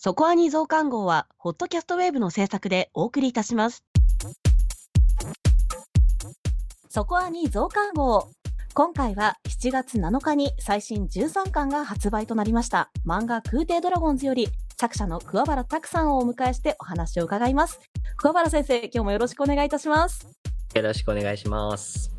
[0.00, 3.82] そこアニ増刊号は、ホットキャストウェーブの制作でお送りいたします。
[6.88, 8.30] そこアニ増刊号。
[8.74, 14.46] 今回は7月7日に最新13巻が発売となりました漫画空挺ドラゴンズより
[14.78, 17.80] 作者の桑原拓さんをお迎えしてお話を伺います。
[18.16, 20.28] 桑原先生、今日もよろしくお願いいたします。
[20.74, 22.17] よろしくお願いします。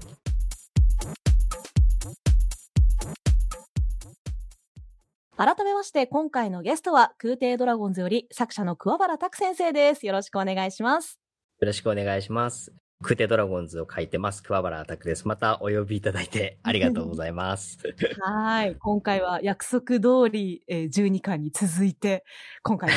[5.41, 10.05] 改めまして今回のゲストは空挺ドラゴンズより作者の桑原拓先生です。
[10.05, 11.17] よろしくお願いします。
[11.61, 12.73] よろしくお願いします。
[13.01, 15.25] クテドラゴンズを書いてます、桑原アタックです。
[15.25, 17.77] またお呼びいただいてありがとうございます。
[18.19, 18.75] はい。
[18.75, 22.25] 今回は約束通り、えー12巻に続いて、
[22.61, 22.95] 今回も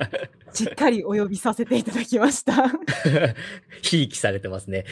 [0.54, 2.64] しっかりお呼びさせていただきました。
[2.64, 2.70] い
[3.82, 4.86] ひいきされてますね。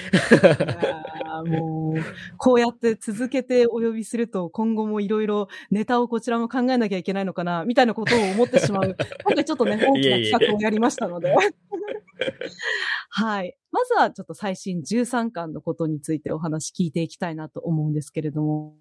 [1.47, 2.03] もう、
[2.37, 8.97] こうやって続けてお呼びすると、今後もいろいろネタをこちらも考えなきゃいけないのかな、みたいなことを思ってしまう。
[9.25, 11.35] 今回ちょっとね、大きな企画をやりましたので。
[13.09, 13.57] はい。
[13.73, 18.77] まずはちょっと最新13巻のことについてお話聞いていきたいなと思うんですけれども、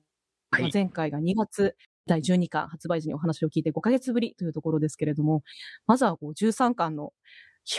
[0.52, 0.64] はい。
[0.64, 1.76] まあ前回が2月
[2.06, 5.44] 第12巻発売時にお話を聞いて5ヶ月ぶりというところですけれども、
[5.88, 7.14] まずはこう13巻の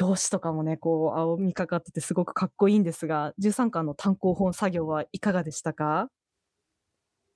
[0.00, 6.08] 表紙とかもね、こう、青みかかっててすごくかっこいいんですが、13巻の単行本作業はいかがでしたか？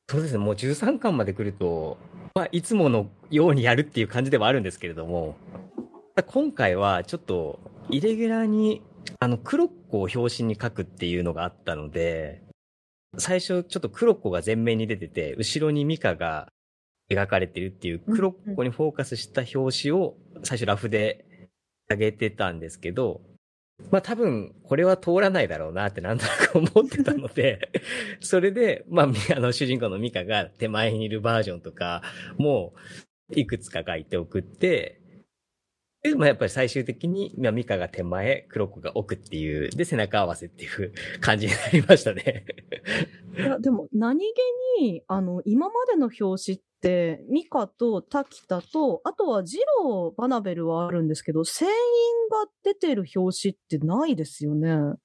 [0.08, 1.98] そうですね、もう13巻まで来ると、
[2.36, 5.34] まあ、いつものようにやるっていう感じではあるんですけれども、
[6.28, 7.58] 今回はちょっと、
[7.90, 8.80] イレギュラーに、
[9.18, 12.42] あの、クロッコを表紙に書くっていうのがあったので、
[13.18, 16.48] 最初ちょっとクロッコが前面に出てて、後ろにミカが
[17.10, 21.48] 描かれてるっていう、クロッコにフォーカスした表紙を最初ラフで
[21.88, 23.20] 上げてたんですけど、
[23.90, 27.70] まあ多分これは通らないだろうなってなんとなく思ってたので、
[28.20, 32.02] それで、まあみあの主人公のミカが手前にいるバージョンとか
[32.38, 32.74] も
[33.34, 35.00] いくつか書いて送って、
[36.10, 42.44] で、まあやっぱり最終的に、まあミカが手前、クロコが奥っていう、で背中合わせっていう 感じになりましたね。
[43.36, 44.20] いや、でも何
[44.78, 51.74] 気に、あの、今までの表紙って、ミカとタキタと、あとはジロー、バナベルはあるんですけど、船員
[52.30, 54.96] が出てる表紙ってないですよね。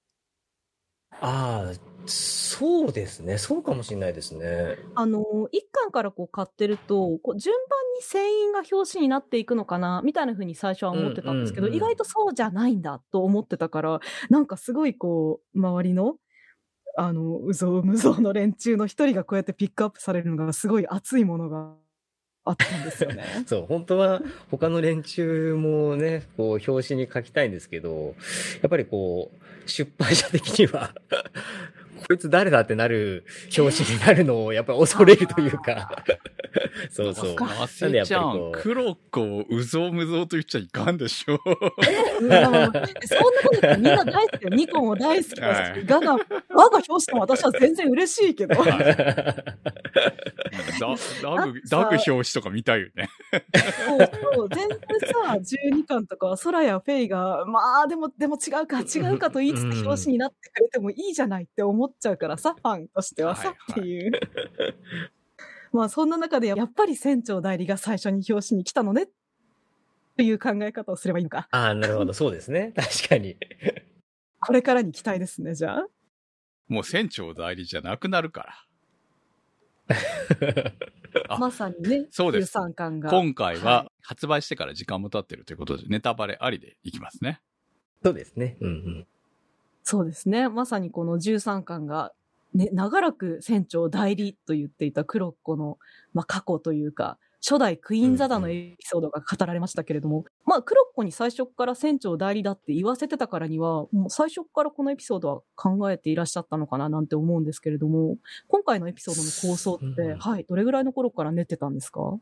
[1.20, 1.74] ああ、
[2.06, 3.38] そうですね。
[3.38, 4.78] そうかもしれないですね。
[4.96, 16.16] あの、一巻からこう買ってると、こう順番に船員が表紙になっていくのかな、みたいな風に最初は思ってたんですけど、意外とそうじゃないんだと思ってたから、 なんかすごいこう、周りの、
[16.98, 21.76] あの、うぞうむぞうの連中の一人がこうやってピックアップされるのがすごい熱いものが
[22.44, 23.24] あったんですよね。
[23.46, 28.16] そう、本当は他の連中もね、こう、表紙に書きたいんですけど、
[28.62, 30.94] やっぱりこう、出版社的には、
[32.08, 33.26] こいつ誰だってなる
[33.58, 36.04] 表紙になるのをやっぱり恐れるというか、
[36.92, 37.36] そうそう。
[37.36, 41.36] かなんでやっぱりこ、うクロコをうぞうむぞうと言っちゃいかんでしょ。
[41.36, 41.40] う
[42.20, 42.72] そんなこ
[43.62, 44.50] とみんな大好きよ。
[44.50, 48.56] ニコも大好きだし、はいガが、我が表紙も私は全然嬉しいけど。
[50.80, 53.10] ダダグ、ダグ表紙とか見たいよね。
[53.88, 55.38] そうそう、全然さ、
[55.70, 64.12] 12巻とか、空やフェイが、まあ、でも、でも違うか、違うかと言いつつうん表紙になってくれてもいいじゃないって思っちゃうからさ、ファンとしてはさ、はいっていう。
[65.74, 69.08] まあ、そんな中で、やっぱり船長代理が最初に表紙に来たのね、っ
[70.18, 71.48] ていう考え方をすればいいのか。
[71.52, 72.74] ああ、なるほど、そうですね。
[72.78, 73.38] 確かに。
[74.40, 75.88] これからに期待ですね、じゃあ。
[76.68, 78.66] もう船長代理じゃなくなるか
[79.88, 79.96] ら。
[81.28, 83.10] あまさにね、そうです13巻が。
[83.10, 87.42] 今回はは発売してから時間も経ってるということで、ネタバレありでいきますね。
[88.04, 88.58] そうですね。
[88.62, 89.08] うんうん。
[89.84, 90.48] そうですね。
[90.50, 92.14] まさにこの13巻が、
[92.54, 95.78] ね、長らく船長代理と言っていたクロッコの、
[96.14, 108.18] まあ、過去というか、初代クイーンザダのエピソードが語られましたけれども、まあ、クロッコに最初から船長代理だって言わせてたからには、もう最初からこのエピソードは考えていらっしゃったのかななんて思うんですけれども、
[108.48, 112.20] 今回のエピソードの構想って、うんはい、どれぐらいの頃から練ってたんですか？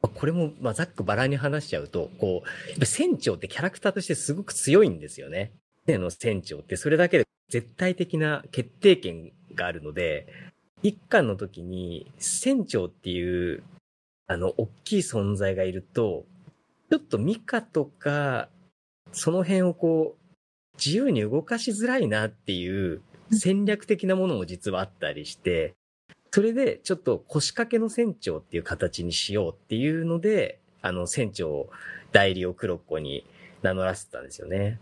[0.00, 5.52] これも、まあ、ざっくばらんに話しちゃうと、こう、やっぱ船長ってキャラクターとしてすごく強いんですよね。
[5.88, 10.26] 船の船長ってそれだけで絶対的な決定権があるので、
[10.82, 13.62] 一巻の時に船長っていう、
[14.26, 16.26] あの、大きい存在がいると、
[16.90, 18.50] ちょっとミカとか、
[19.12, 23.00] その辺をこう、自由に動かしづらいなっていう
[23.32, 25.74] 戦略的なものも実はあったりして、
[26.30, 31.70] それでちょっと腰掛けの船長っていう形にしようっていうので、あの船長
[32.12, 33.24] 代理をクロッコに
[33.62, 34.78] 名乗らせたんですよね。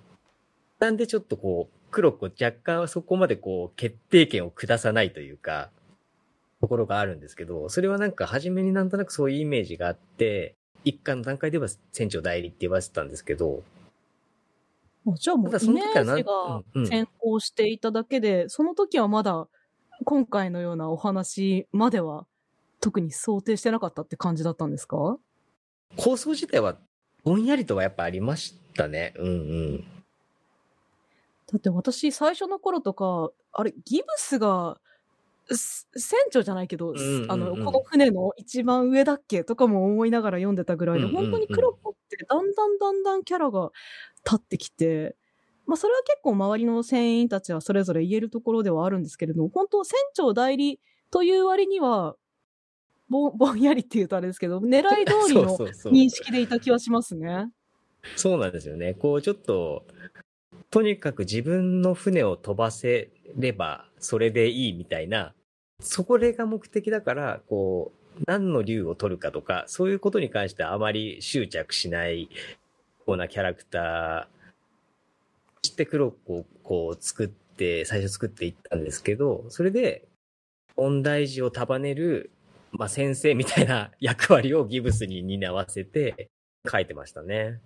[0.78, 5.70] なんでちょっとこう、クロッコ若干そこまでこう決定権を下さないというか、
[6.60, 13.62] ところがあるんですけど、それはなんか初めになんとなくそういうイメージがあって、一巻の段階では船長代理って言われてたんですけど、
[15.06, 19.48] あじゃあもうイメその時はなージが先行していただけで、その時はまだ
[20.04, 22.26] 今回のようなお話までは
[22.80, 25.18] 特に想定してなかったって感じだったんですか？
[25.96, 26.76] 構想自体は
[27.24, 29.14] ぼんやりとはやっぱありましたね。
[29.16, 29.84] うんうん。
[31.52, 34.78] だって私最初の頃とか、あれ、ギブスが、
[35.48, 43.70] す船長じゃないけど、んうんうんあの、この船の一番上だっけとかも思いながら読んでたぐらいで、うんうんうん本当にクロコってだんだんだんだんキャラが
[44.24, 45.14] 立ってきて、
[45.66, 52.16] まあそれは結構周りの船員たちはそれぞれ言えるところではあるんですけれども、本当船長代理という割には、
[53.08, 55.56] ぼん ぼんやりって言うとあれですけど、狙い通りの。
[55.90, 57.52] 認識でいた気はしますね。
[58.14, 58.94] そうなんですよね。
[58.94, 59.84] こうちょっと、
[60.70, 65.34] とにかく自分の船を飛ばせればそれでいいみたいな、
[65.80, 72.28] そこが目的だから、こう、何の竜を取るかとか、そういうことに関してはあまり執着しないよ
[73.06, 74.26] うなキャラクター、
[75.62, 80.06] そしてクロックをこう作って、最初作っていったんですけど、それで、
[80.76, 82.30] 恩大事を束ねる、
[82.72, 86.28] まあ、先生みたいな役割をギブスに担わせて
[86.70, 87.60] 書いてましたね。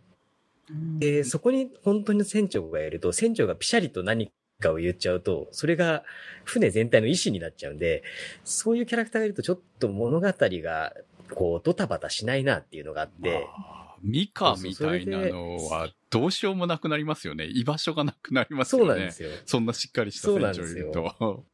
[0.98, 4.30] で、そこに本当に船長がいると、船長がピシャリと何
[4.60, 6.04] かを言っちゃうと、それが
[6.44, 8.02] 船全体の意思になっちゃうんで、
[8.44, 10.92] そういうキャラクターがいるとちょっと物語が、
[11.34, 17.46] こう、ドタバタしないなっていうのがあって、まあミカみたいなのはどうしようもなくなりますよね。
[17.46, 18.88] 居場所がなくなりますよね。
[18.88, 19.30] そうなんですよ。
[19.46, 21.44] そんなしっかりした船長いると。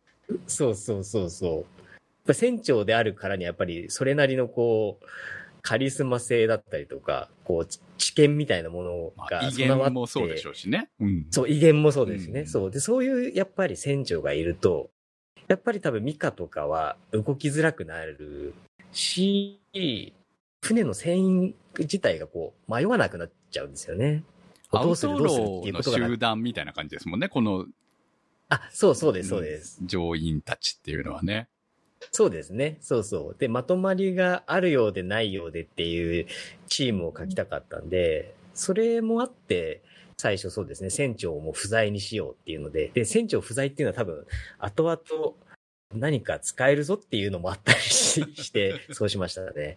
[0.46, 1.66] そうそうそうそ
[2.26, 2.34] う。
[2.34, 5.06] 船長であるからにやっぱりそれなりのこう、
[5.66, 7.66] カリスマ性だったりとか、こう、
[7.98, 10.90] 知見みたいなものまあが威備わって厳もそうでしょうしね。
[11.00, 11.26] うん。
[11.32, 12.42] そう、威厳もそうですね。
[12.42, 12.70] うんそう。
[12.70, 14.90] で、そういう、やっぱり船長がいると、
[15.48, 18.54] やっぱり多分ミカとかは動きづらくなる
[18.92, 19.60] し、
[20.62, 24.22] 船の船員自体がこう、迷わなくなっちゃうんですよね。
[24.70, 27.28] アウトローの集団みたいな感じですもんね。
[27.28, 27.66] この
[28.48, 29.80] あ、そうそうです、そうです。
[29.82, 31.48] 乗員たちっていうのはね。
[32.12, 32.78] そうですね。
[32.80, 33.36] そうそう。
[33.38, 36.26] で、まとまりがあるようでないようでっていう
[36.68, 39.82] チームを書きたかったんで、それもあって、
[40.16, 44.26] 最初そうですね、船長をもう不在にしようっていうので、で、船長不在っていうのは多分、
[44.58, 45.34] 後々
[45.94, 49.76] 何か使えるぞっていうのもあったりしして、 そうしましたね。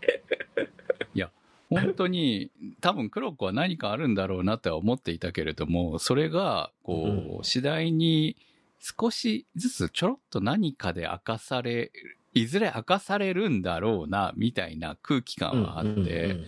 [1.69, 8.37] 本当に、多分クロッコは何かあるんだろうなっては思っていたけれども、それが、こう、次第に
[8.79, 11.91] 少しずつちょろっと何かで明かされ、
[12.33, 16.45] いずれ明かされるんだろうな、みたいな空気感はあって、うんうんうん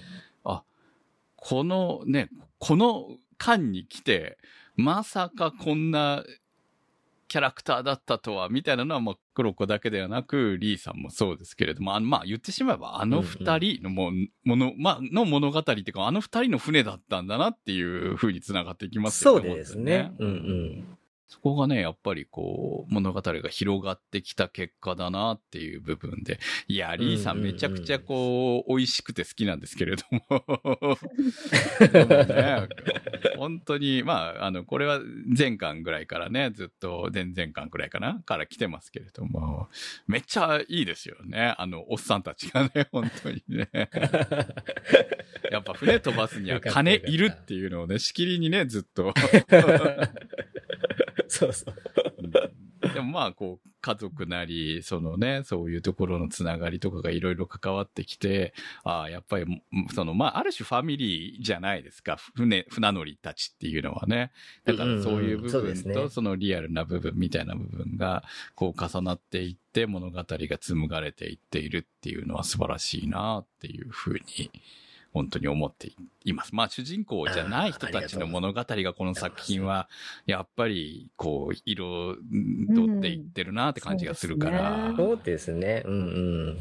[1.42, 2.30] このね、
[2.60, 4.38] この間に来て、
[4.76, 6.24] まさかこんな
[7.28, 14.12] キャラクターだったとは、みたいなのは、まあ、クロッコだけではなく、リーさんもそうですけれども、あのまあ、言ってしまえば、あの二人のも,、
[14.44, 19.48] もの、まあ、の物語っていうか、あの二人の船だったんだなっていう風に繋がっていきますよね。
[19.48, 20.14] そうですね。
[20.20, 20.98] うんうん。
[21.32, 26.42] そこがね、やっぱりこう、物語が広がってきた結果だなっていう部分で。
[26.68, 30.98] いや、リーさんめちゃくちゃこう、美味しくて好きなんですけれども。
[31.90, 32.68] でもね、
[33.38, 39.70] 本当に、まあ、あの、これは前巻ぐらいからね、ずっと前々巻ぐらいかなから来てますけれども、
[40.08, 41.56] めっちゃいいですよね。
[41.58, 43.70] あの、おっさんたちがね、 本当にね。
[45.50, 49.14] やっぱ船飛ばすには金いるっていうのをね、しきりにね、ずっと。
[51.32, 51.76] そうそう。
[52.20, 52.32] うん
[52.94, 62.18] でもまあ、こう、家族なり、そのね、そういうところのつながりとかがいろいろ関わってきて、ああ、やっぱり、その、まあ、ある種ファミリーじゃないですか。
[62.36, 64.32] 船、船乗りたちっていうのはね。
[64.66, 68.24] だからそういう部分と、ねそのリアルな部分みたいな部分が、
[68.56, 74.52] こう重なっていって、物語が紡がれていっているっていうのは素晴らしいなっていうふうに、
[75.14, 75.92] 本当に思って
[76.24, 76.56] います。
[76.56, 79.90] まあ、主人公じゃない人たちの物語がこの作品は、
[80.26, 82.16] やっぱり、こう、色
[82.74, 84.94] 取っていってるなって感じがするから。
[84.96, 85.84] そうそうですね。
[85.86, 85.98] うんう
[86.52, 86.58] ん。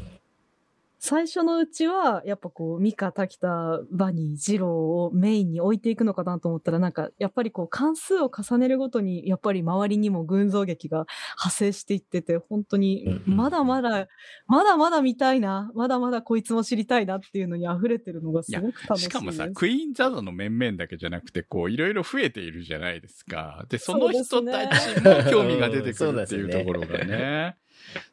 [1.03, 11.07] 最初のうちは、やっぱこう、ミカ、タキタ、バニー、ジローをメインに置いていくのかなと思ったら、なんか、やっぱりこう、関数を重ねるごとに、やっぱり周りにも群像劇が
[11.39, 14.09] 派生していってて、本当にまだまだ、
[14.45, 19.05] まだまだ見たいな、まだまだこいつも知りたいなっていうのに溢れてるのがすごく楽しい。
[19.05, 23.65] しかもさ、クイーンザザの面々だけじゃなくて、こう、いろいろ増えているじゃないですか。
[23.69, 27.57] で、その人たちも興味が出てくるっていうところがね。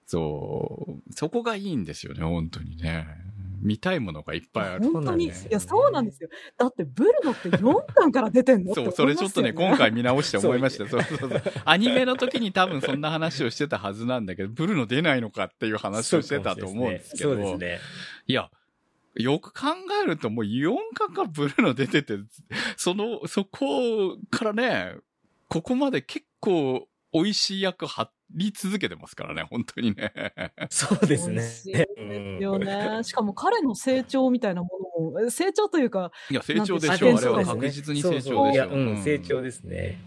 [0.06, 1.14] そう。
[1.14, 3.06] そこがいいんですよね、本当にね。
[3.60, 4.90] 見たいものがいっぱいある。
[4.92, 6.28] 本当に、いや、そうなんですよ。
[6.56, 10.88] だって、ブルノって4巻から出てんのそう、それちょっとね、今回見直して思いました。
[10.88, 11.42] そそうそうそう。
[11.64, 17.34] アニメの時に多分そんな話をしてたはずなんだけど、ブルノ出ないのかっていう話をしてたと思うんですけど。
[17.34, 17.78] そうですね。
[18.26, 18.50] いや、
[19.16, 19.68] よく考
[20.02, 22.14] えるともう4巻からブルーの出てて、
[22.76, 24.96] その、そこからね、
[25.48, 30.12] ここまで結構美味しい役張り続けてますからね、本当にね。
[30.70, 31.72] そうですね美味しい。
[31.72, 31.86] で
[32.38, 33.00] すよね。
[33.04, 34.68] しかも彼の成長みたいなも
[35.02, 36.94] のも、成長というか、いや、成長でしあょ。
[36.94, 38.28] あれそうですねは確実に成長でしょ。
[38.28, 39.98] そうそういや、うん、うん成長ですね。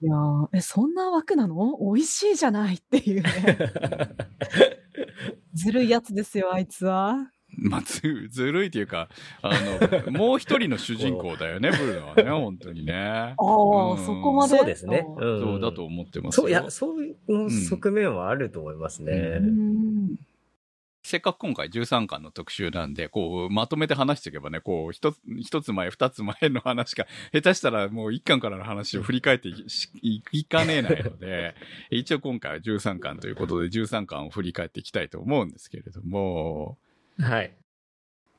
[0.00, 1.76] いやーえ、そんな枠なの？
[1.94, 3.32] 美味しいじゃないっていうね。
[5.54, 7.30] ずるいやつですよ、あいつは。
[7.60, 9.08] まあ、ず、ずるいというか、
[9.42, 9.50] あ
[10.06, 12.94] の、 もう一人の主人公だよね、ブルーはね、 本当にね。
[12.94, 14.56] ああ、うんそこまで？
[14.56, 15.04] そうですね。
[15.18, 16.42] うんそうだと思ってますよ。
[16.42, 19.12] そう、いや、そういう側面はあると思いますね。
[19.12, 20.16] うん
[21.04, 31.54] せっかく今回13巻の特集なんで、こう、まとめて話していけばね、こう、一つ、一つ前、二つ前の話が、下手したらもう一巻からの話を振り返っていしいいかねえないので、
[31.90, 36.76] 一応今回は13巻ということで、13巻を振り返っていきたいと思うんですけれども、
[37.20, 37.52] はい。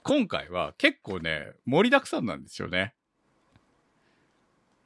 [0.04, 2.94] 今回は結構ね、盛りだくさんなんですよね。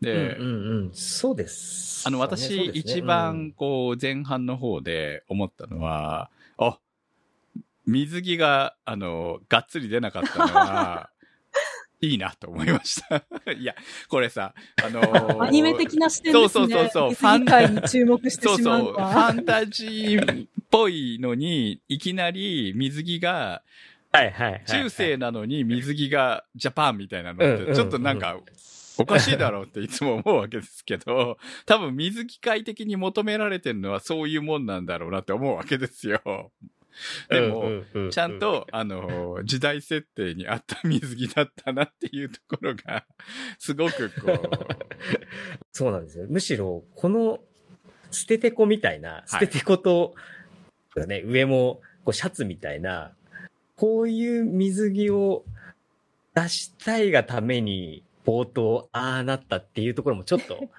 [0.02, 2.08] で、うんうんうん、そうです。
[2.08, 6.80] あの、私、そうですね一番、こう、前半の方で思ったのは、あ、
[7.86, 11.10] 水着が、あの、がっつり出なかったのは、
[12.04, 13.24] いいなと思いました。
[13.54, 13.74] いや、
[14.10, 16.50] これさ、あのーアニメ的な視点ですね。
[16.50, 19.00] そうそうそうそう水着界に注目してそうしまうそう、フ。
[19.00, 23.62] ァンタジーっぽいのに、いきなり水着が、
[24.12, 24.64] はいはい。
[24.68, 28.38] 中世なのに水着がジャパンみたいなのって、ちょっとなんか、
[28.98, 36.52] おかしいだろうっていつも思うわけですけど、多分水着界的に求められてるのはそういうもんなんだろうなって思うわけですよ。
[37.30, 43.06] でも、ちゃん、と、あの、時代設定に合った水着だったなっていうところが、
[43.60, 44.40] すごくこう、
[45.72, 46.26] そうなんですよ。
[46.30, 47.40] むしろ、この、
[48.12, 50.16] 捨ててこみたいな、捨ててこと、
[51.08, 53.16] ね、上も、こう、シャツみたいな、
[53.76, 55.46] こういう水着を
[56.36, 60.70] 出したいがために、冒頭、ああなったっていうところもちょっと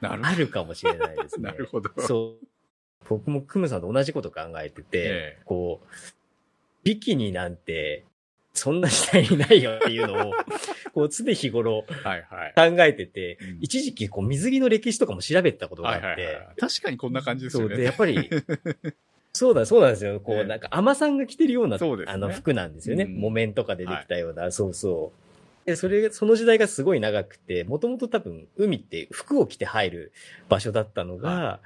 [0.00, 1.50] あるかもしれないですね。
[1.50, 1.90] なるほど。
[1.98, 2.46] そう。
[3.08, 5.86] 僕もクムさんと同じこと考えてて、ええこう、
[6.84, 8.04] ビキニなんて、
[8.54, 10.32] そんな時代にないよっていうのを、
[10.92, 12.74] こう、常日頃はいはい。
[12.76, 16.46] 考えてて、うん一時期こう水着の歴史とかも調べてたことがあって、はいはいはい。
[16.58, 17.84] 確かにこんな感じですそうで、よね。
[17.84, 18.30] やっぱり、
[19.32, 20.20] そうだ、そうなんですよ。
[20.20, 23.04] こう、ええなんか、アマさんが着てるような、そうねあの、服なんですよね。
[23.04, 25.12] うん木綿とかでできたような、そうそ
[25.64, 25.66] う。
[25.66, 30.12] で、それ、その時代がすごい長くて、もともと多分、海って服を着て入る
[30.48, 31.60] 場所だったのが、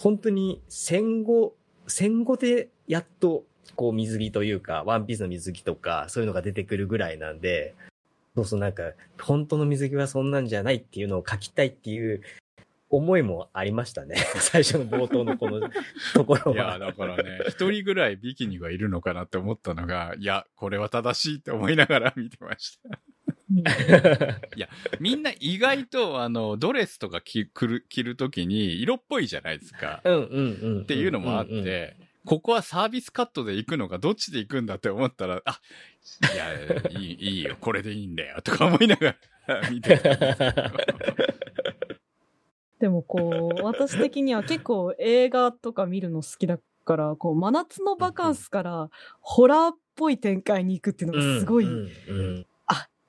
[0.00, 1.54] 本当に戦後、
[1.86, 3.44] 戦後でやっと、
[3.76, 7.74] こう、水着というか、ワンピースの水着とか、そういうのが出てくるぐらいなんで、
[8.34, 12.22] そうそう、なんか、本当の水着はそんなんじゃないっていうのを書きたいっていう
[12.88, 14.16] 思いもありましたね。
[14.40, 15.60] 最初の冒頭のこの
[16.14, 16.78] ところいや、は。
[16.78, 22.98] だからね、一人ぐらいビキニがいるのかなって思ったのが、いや、これは正しいって思いながら見てました。
[25.00, 30.00] みんな意外と、あの、ドレスとか着着る着るときに色っぽいじゃないですか。
[30.04, 30.82] うんうんうん。
[30.82, 35.60] っていうのもあって、うんうんここはサービスカットで行くのか、どっちで行くんだって思ったら、あ、
[36.34, 36.54] いや、
[36.90, 39.16] いい、いいよ、これでいいんだよ、とか思いなが
[39.46, 40.62] ら 見てたんですけど。
[42.80, 48.90] でもこう、私的には結構映画とか見るの好きだから、こう、真夏のバカンスから
[49.20, 51.72] ホラーっぽい展開に行くっていうのがすごい、うん
[52.08, 52.46] うん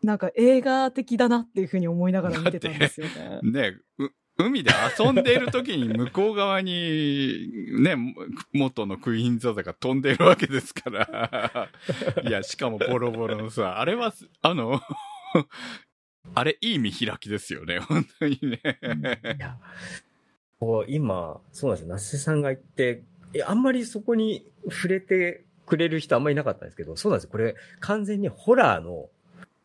[0.03, 3.39] なんか映画的だなっていうふうに思いながら見てたんですよね。
[3.43, 7.48] ね、う海で遊んでいる時に向こう側に、
[7.79, 7.96] ね、
[8.53, 11.70] 元のクイーンザザが飛んでいるわけですから。
[12.27, 14.81] いや、しかもボロボロのさ、あれは、あの、
[16.34, 18.60] あれ、いい見開きですよね、本当にね。
[19.38, 19.58] いや、
[20.60, 21.93] こう今、そうなんですよ。
[21.93, 23.03] 那須さんが言って、
[23.34, 27.29] いやあんまりそこに触れてくれる人あんまりいなかったんですけど、そうなんですよ。
[27.31, 29.10] これ完全にホラーの、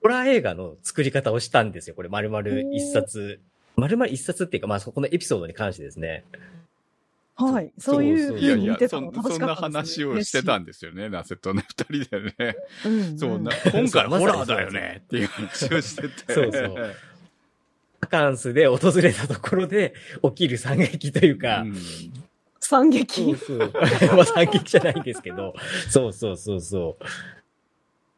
[0.07, 1.97] ホラー映画の作り方をしたんですよ。
[1.97, 3.41] これ丸々一冊。
[3.75, 6.23] 丸々一冊っていうか、まあそこのエピソードに関してですね。
[7.35, 7.73] はい。
[7.77, 12.57] そういうそういやいやふうに見て、たそんの楽しそんなかったです、話をしてたんですよね、ナセとね、二人でね。
[12.85, 16.33] うんうんそうな、今回ホラーだよねっていう話をしてて。
[16.33, 16.95] そうそう
[18.01, 21.77] バカンスで訪れたところで起きる惨劇というか、うん
[22.61, 23.25] 惨劇？
[23.25, 23.73] そうそう。
[24.15, 25.53] まあ惨劇じゃないんですけど、
[25.91, 27.05] そうそうそうそう。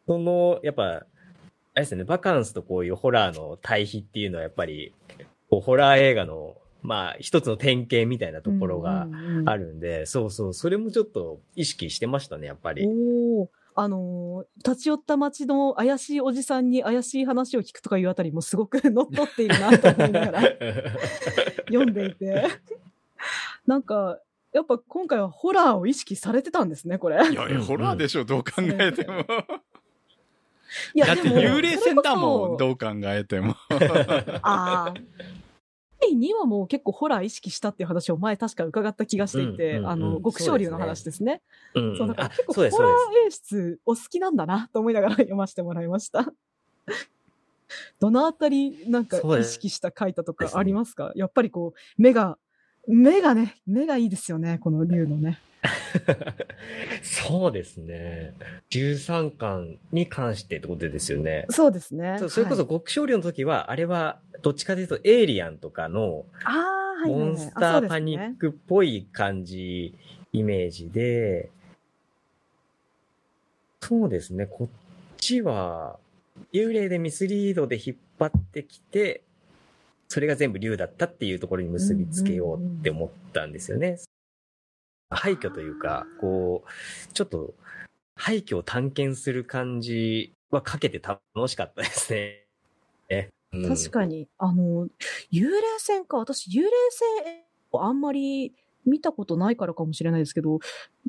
[0.07, 1.07] その、やっぱ、あ
[1.79, 4.95] れですね、バカンスとこういうホラーの対比っていうのはやっぱり、
[5.51, 9.09] こうホラー映画の、まあ、一つの典型みたいなところが
[9.47, 9.67] ある。
[9.67, 12.87] るんで、そうそう、それもちょっと意識してましたね、やっぱり。
[12.87, 13.51] おお。
[13.75, 20.41] あのー立ち寄った街の怪しいおじさんに怪しい話を聞くとかいうあたりもすごく乗っ取っているなと思いながら
[21.71, 22.45] 読んでいて。
[23.67, 24.19] なんか、
[24.53, 27.17] やっぱ今回はホラーを意識されてたんですね、これ。
[27.31, 29.25] いやいや、ホラーでしょ、どう考えても。
[30.95, 33.55] いやだって幽霊戦だもん、どう考えても。
[33.71, 33.77] そ
[34.43, 34.95] ああ。
[36.01, 41.43] 第2話も結構ホラー意識したっていう話を前確か伺った気がしていて、うんうんうんあの、極小流の話ですね。
[41.75, 42.73] うんそう、だからあ結構ホラー。
[43.25, 46.33] 演出お好きなんだなと思いながら読ませてもらいました。
[48.01, 51.13] どのあたりなんか意識した書いたとかありますか？
[51.17, 52.39] やっぱりこう、目が、
[52.87, 55.41] 目がね、目がいいですよね、この竜のね。
[57.03, 58.35] そうですね。
[58.71, 61.47] 13巻に関してってことですよね。
[61.50, 62.17] そうですね。
[62.29, 66.25] それこそはい極小量の時は、あれはどっちかというとエイリアンとかの。
[67.07, 69.95] モンスターパニックっぽい感じ、
[70.33, 71.50] イメージで、
[73.81, 74.69] そうですね、こっ
[75.17, 75.99] ちは、
[76.53, 79.23] 幽霊でミスリードで引っ張ってきて、
[80.09, 83.99] それが全部竜だったっていうところに結びつけようって思ったんですよね。
[85.11, 87.55] 廃墟というか、こう、ちょっと、
[88.15, 92.47] 廃墟を探検する感じはかけて楽しかったですね。
[93.09, 94.88] えうん確かに、あの、
[95.33, 100.59] 幽霊戦か、私、幽霊戦をあんまり見たことないからかもしれないですけど、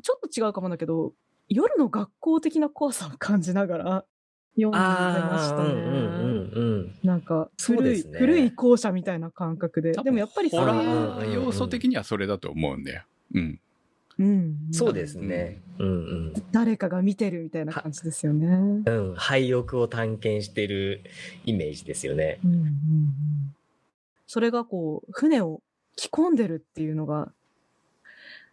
[0.02, 1.12] ちょっと違うかもだけど、
[1.48, 4.04] 夜の学校的な怖さを感じながら
[4.54, 5.70] 読んでましたね。
[5.70, 6.94] うんうんうんうん。
[7.02, 9.92] なんか古い、ね古い校舎みたいな感覚で。
[9.92, 13.02] でもやっぱりそういう、ー要素的にはそれだと思うんだよ。
[13.34, 13.60] うん。
[14.20, 15.62] うん、そうですね。
[15.78, 18.46] うん誰かが見てるみたいな感じですよね。
[18.46, 19.10] うんうん。
[19.10, 19.14] うん。
[19.14, 21.02] 廃屋を探検してる
[21.46, 22.38] イメージですよね。
[22.44, 22.70] うんうん
[24.26, 25.60] それがこう、船を
[25.96, 27.32] 着込んでるっていうのが、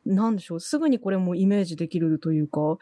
[0.08, 2.80] なんでしょう、すぐにこれもイメージできるというか、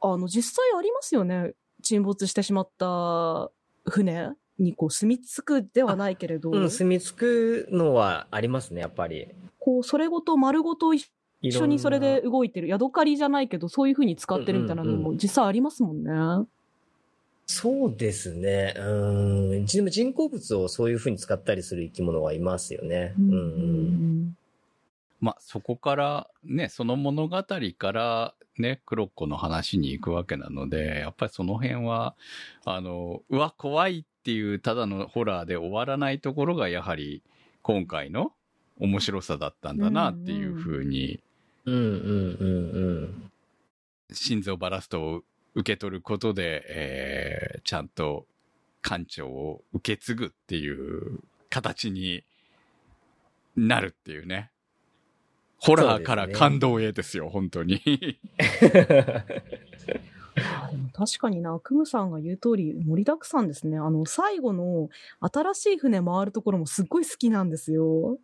[0.00, 1.52] あの、実際ありますよね。
[1.80, 3.52] 沈没してしまった
[3.88, 9.28] 船にこう住み着くではないけれど、うん、住み着くのはありますね、やっぱり。
[9.60, 11.08] こう、それごと丸ごと一
[11.40, 16.46] いろんな緒にそれで動いてる、ヤドカリじゃないけど、そういう風に使ってるみたいなのうんうんも実際ありますもんね。
[17.46, 18.74] そうですね。
[18.76, 19.66] うん。
[19.66, 23.14] じ人工物をそういう風に使ったりする生き物はいますよね。
[23.18, 24.36] うんうん。
[25.20, 32.14] まあ、そこから、ね、その物語から、ね、クロッコの話に行くわけなので、やっぱりその辺は、
[32.66, 37.22] あの、うわ、怖いっていうただのホラーで終わらないところが、やはり、
[37.62, 38.32] 今回の
[38.78, 41.20] 面白さだったんだなっていうふうに、
[41.68, 43.30] うんうんうんうん。
[44.12, 45.22] 心臓バラストを
[45.54, 48.26] 受け取ることで、えーちゃんと
[48.82, 52.24] 館長を受け継ぐっていう形に
[53.56, 54.50] なるっていうね。
[55.60, 57.80] ホラーから感動へですよ、本当に。
[60.36, 63.76] あでも確かにな、クムさんが言う通り盛りだくさんですね。
[63.76, 64.88] あの、最後の
[65.20, 68.18] 新しい船回るところもすっごい好きなんですよ。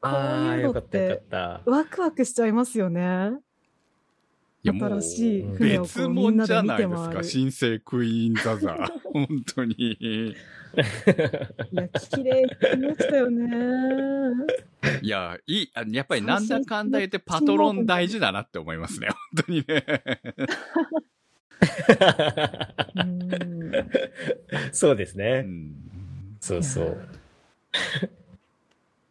[0.00, 1.22] こうああ、いうのって。
[1.64, 3.38] ワクワクしちゃいますよね。
[4.64, 7.24] いや新しい船をこ別うみんなで物じゃ見て回ないですか、る。
[7.24, 8.88] 新生クイーンザザー。
[9.12, 9.74] 本当に。
[9.76, 10.34] い
[11.72, 13.46] や、綺麗に来ましたよね。
[15.02, 19.84] いや、いい、あやっぱりなんだかんだ言ってパトロン大事だなって思いますね、本当にね。
[24.72, 25.42] そうですね。
[25.42, 25.74] ん
[26.40, 27.08] そうそう。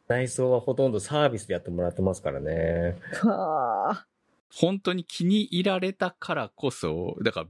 [0.07, 2.95] 内装はほとんどサービスでやってもらってますからね。
[3.21, 4.07] はあ。
[4.49, 7.47] 本当に気に入られたからこそ、だから、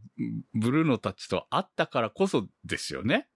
[0.55, 3.27] ブルーノたちと会ったからこそですよね。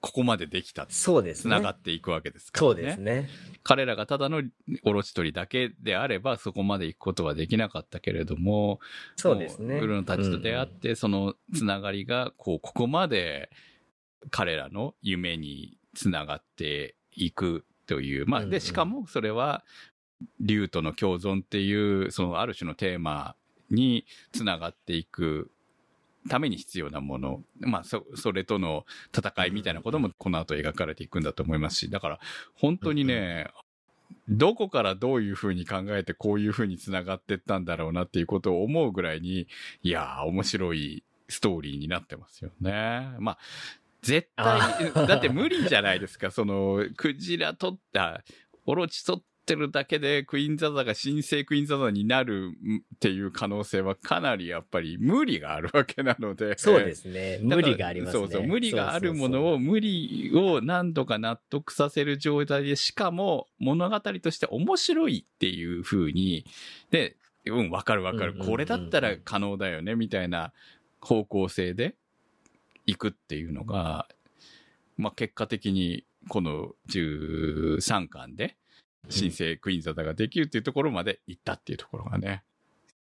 [0.00, 0.86] ここまでできた。
[0.88, 1.56] そうですね。
[1.56, 2.74] 繋がっていくわけですからね。
[2.74, 3.28] そうですね。
[3.62, 4.42] 彼らがただの
[4.84, 8.80] オロチ取りだけであれば、そこまで行くことはできなかったけれども、
[9.16, 9.78] そうですね。
[9.78, 13.50] ブルーノたちと出会って、そのつながりが、こう、ここまで
[14.30, 18.26] 彼らの夢につながっていくという。
[18.26, 19.64] まあ、で、しかもそれは、
[20.38, 23.34] 竜との共存っていう、そのある種のテーマ
[23.68, 25.50] につながっていく
[26.28, 27.42] ために必要なもの。
[27.58, 32.20] まあ、そ、それとの戦いみたいなこともこの後描かれていくんだと思いますし、だから、
[32.54, 33.48] 本当にね、
[34.28, 39.48] どこからどういうふうに考えてこういうふうに繋がってったんだろうなっていうことを思うぐらいに、
[39.82, 43.08] いやー、面白いストーリーになってますよね。
[43.18, 43.38] まあ、
[44.02, 44.60] 絶対
[44.94, 46.30] あ、だって無理じゃないですか。
[46.32, 48.22] その、クジラ取った、
[48.66, 52.52] オロチ取ってるだけでクイーンザザが新生クイーンザザになる
[52.94, 56.56] っていう可能性はかなりやっぱり無理があるわけなので。
[56.56, 57.40] そうですね。
[57.42, 58.26] 無理がありますね。
[58.26, 59.54] そうそう、無理があるものを。
[59.54, 66.44] を、無理を何度か納得させる状態で、しかも物語として面白いっていう風に、
[66.90, 68.34] で、うん、わかるわかる。
[68.34, 70.52] これだったら可能だよね、みたいな
[71.00, 71.96] 方向性で
[72.90, 74.06] 行くっていうのが、
[74.96, 78.56] まあ、結果的にこの13巻で、
[79.08, 82.42] 新生クイーンザダができるっていうところまで行ったっていうところがね。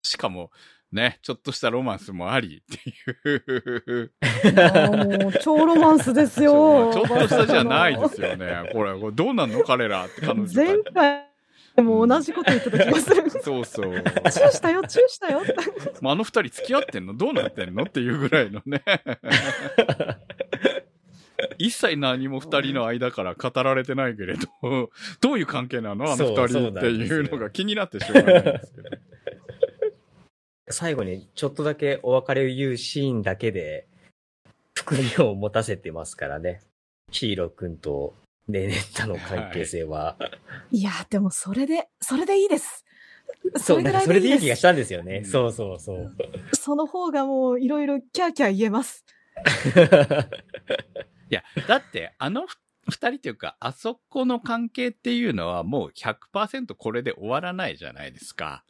[0.02, 0.50] しかも、
[0.92, 3.32] ね、ちょっとしたロマンスもありってい
[4.02, 4.12] う。
[5.28, 6.52] う超ロマンスですちよ。
[6.90, 8.70] ょっとしたじゃないですよね。
[8.72, 11.27] これ、これどうなんの彼らって彼女前回
[11.82, 13.30] も同じこと言ってた気がする。
[13.30, 13.94] そうそう。
[13.94, 15.42] チューしたよ、チューしたよ。
[16.00, 17.14] まあ、あの二人付き合ってんの？
[17.14, 17.84] どうなってんの？
[17.84, 18.82] っていうぐらいのね。
[21.58, 26.12] 一切何も二人の間から語られてないけれど、どういう関係なの？
[26.12, 28.90] あの二そうそう人っていうのが気になってしょうがないんですけど。
[30.70, 33.86] 最後にちょっとだけお別れを言うシーンだけで、
[34.74, 36.60] 含みを持たせてますからね。
[37.10, 38.14] ヒーロー君と
[38.48, 40.16] ネネッタの関係性は。
[40.70, 42.84] いや、でもそれで、それでいいです。
[43.56, 45.18] そう、なんかそれでいい気がししたんですよね。
[45.18, 46.16] うんそうそうそう。
[46.56, 49.04] その方がもういろいろキャーキャー言えます。
[51.30, 52.46] いや、だって、あの
[52.86, 58.64] 二人っていうか、あそこの関係っていうのはもう100%これで終わらないじゃないですか。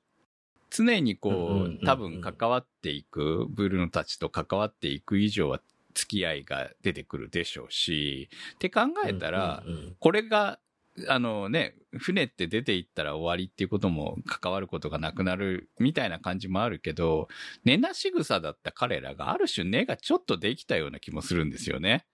[0.71, 5.61] 常にこう、多分関わっていく、ブルーノたちと関わっていく以上は
[5.99, 9.65] 付き合いが出てくるでしょうし、って考えたら、
[9.99, 10.61] これが、
[11.09, 17.29] あのね、船って出て行ったら終わりっていうことも関わることがなくなるみたいな感じもあるけど、
[17.65, 22.07] 根なし草だった彼らがある種根がちょっとできたような気もするんですよね。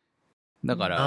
[0.65, 0.99] だから、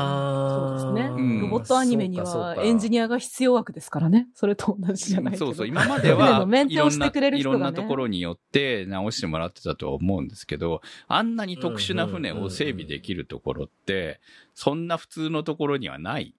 [0.50, 1.14] そうですね。
[1.14, 1.42] うん。
[1.42, 4.28] ロボットアニメにはエンジニアが必要枠ですからね。
[4.34, 5.38] それと同じじゃない。
[5.38, 7.64] そうそう、 今まで船はのメンいろんな、テをしてくれるい人がね。
[7.64, 14.20] ろんなところによって直してもらってたとは思うんですけど、あんなに特殊な船を整備できるところって、
[14.54, 16.36] そんな普通のところにはない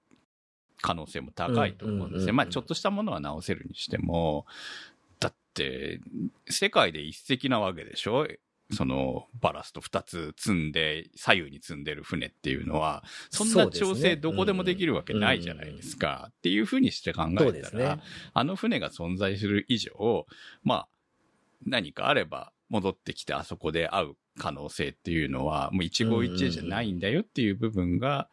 [0.80, 2.10] 可能性も高いと思うんですね。
[2.10, 2.36] うんうんうんうん。
[2.36, 4.46] まあ、ちょっとしたものは直せるにしても、
[5.18, 6.00] だって、
[6.48, 8.26] 世界で一隻なわけでしょ？
[8.70, 16.28] その、バラスト二つ積んで、左右に積んでる船っていうのは、そんな調整どこでもできるわけないじゃないですか。
[16.30, 17.98] っていうふうにして考えたら。
[18.34, 20.26] あの船が存在する以上、
[20.62, 20.88] まあ、
[21.64, 28.28] 何かあれば戻ってきてあそこで会う可能性っていうのは、もう一期一会じゃないんだよっていう部分が、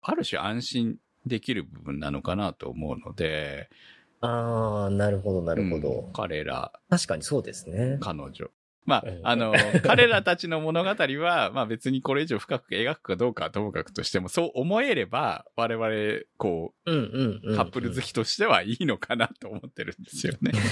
[0.00, 3.68] ある種安心できる部分なのかなと思うので、
[4.20, 6.10] ああ、なるほど、なるほうんど。
[6.14, 7.98] 彼ら、確かにそうですね。
[8.00, 8.32] 彼女。
[8.86, 17.56] まあうん、あの、彼らたちの物語は、まあ別にこれ以上深く描くかどうかはともかくとしても、そう思えれば、我々、こうんうんうう、ん。
[17.56, 20.52] カップル好きとしてはいいのかなと思ってるんですよね。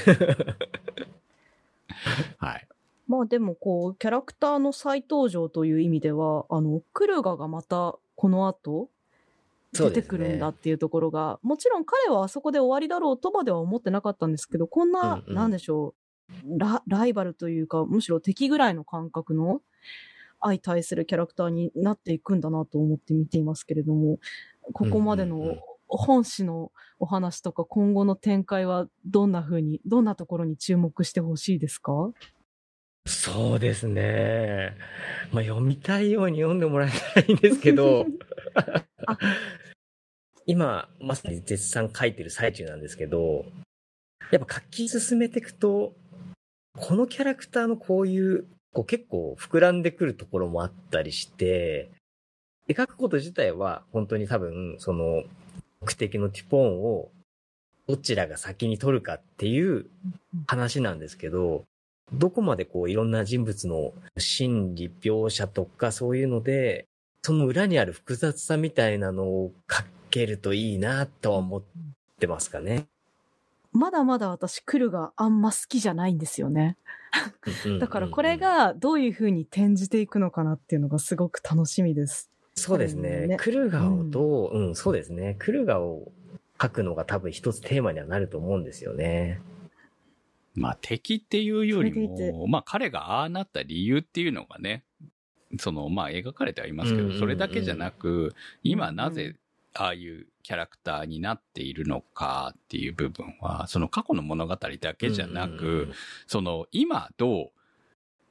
[2.39, 2.69] はい。
[3.09, 8.89] まあでもこう、キャラクターの再登場という意味では、あの、クルガがまたこの後、
[9.73, 15.95] 出てくるんだっていうところが、もちろん彼はあそこで終わりだろうとまでは思ってなかったんですけど、こんな、うんうんなんでしょう
[16.45, 19.61] ラ、ライバルというか、むしろ敵ぐらいの感覚の
[20.41, 24.19] 相対するキャラクターになっていくんだなと思って見ていますけれども、
[24.73, 32.11] ここまでの本誌のお話とか今後の展開はどんな風に、どんなところに注目してほしいですか？
[33.07, 34.77] そうですね。
[35.31, 38.07] まあ、読みたいように読んでもらえたらいいんですけど。
[39.07, 39.19] あ、
[40.47, 43.45] 今、まさに絶賛書いてる最中なんですけど、
[44.31, 45.95] やっぱ書き進めていくと、
[46.79, 51.91] このキャラクターのこういう、こう結構膨らんでくるところもあったりして、
[52.69, 55.23] 描くこと自体は本当に多分、その、
[55.81, 57.11] 目的のティポーンを
[57.87, 59.87] どちらが先に取るかっていう
[60.47, 61.65] 話なんですけど、
[62.13, 66.87] どこまでこういろんな人物の心理描写とかそういうので、
[67.23, 71.63] その裏にある複雑さみたいなのを書けるといいなとは思っ
[72.19, 72.87] てますかね。
[73.75, 76.79] まだまだ私、クルがあんま好きじゃないんですよね。
[77.81, 82.31] だからこれ、がどういう風に転じていくのかなっていうのがすごく楽しみです。
[82.55, 83.27] そうですうんね。
[83.27, 85.37] ねクルガをどう、うん、そうですね。
[85.41, 86.13] クルガを
[86.61, 89.41] 書くのが多分一つテーマにはなると思うんですよね。
[90.55, 94.85] まあ敵っていうよりも、まあ彼がああなった理由っていうのがね、
[95.59, 99.35] そのまあ描かれてはいますけど、うんうんうんそれだけじゃなく、今なぜ
[99.75, 105.93] ああいうキャラクターになっているのかっていう部分は、その過去の物語だけじゃなく、
[106.27, 107.51] その今ど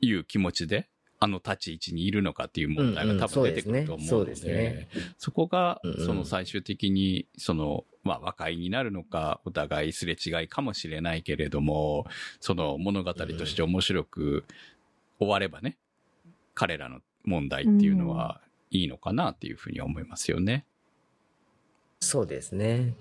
[0.01, 4.53] ういう気持ちであの立ち位置にいるのかっていう問題が多分出てくると思うのうんうんそうですね。
[4.53, 12.05] で、そこがうんうんその最終的にそのまあ和解になるのかお互いすれ違いかもしれないけれども、
[12.39, 14.45] その物語として面白く
[15.19, 15.77] 終わればね、
[16.53, 20.65] 彼らの問題っていうのはいいのかなっていうふうに思いますよね。
[22.03, 22.93] そうですね。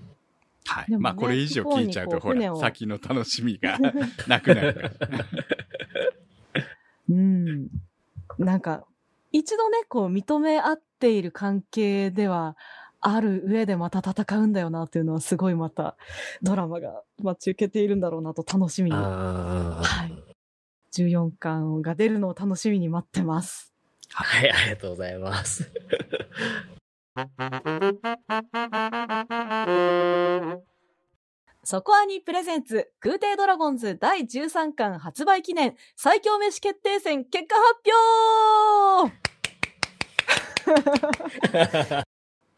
[0.65, 0.87] はい。
[0.87, 3.79] でもねまあこれ以上聞いちゃうと、ほら、先の楽しみが
[4.27, 4.91] なくなるから。
[7.11, 7.69] うん。
[8.39, 8.85] なんか、
[9.33, 12.57] 一度ね、こう認め合っている関係では
[13.01, 15.97] ある上でまた戦うんだよなっていうのはすごいまた
[16.43, 18.97] ドラマが待ち受けているんだろうなと楽しみに。
[18.97, 20.33] ああ、はい
[20.93, 23.73] 14巻が出るのを楽しみに待ってます。
[24.11, 25.71] はい、ありがとうございます。
[31.65, 37.83] そこアニプレゼンツ空挺ドラゴンズ第13巻発売記念最強飯決定戦結果発
[41.97, 42.03] 表!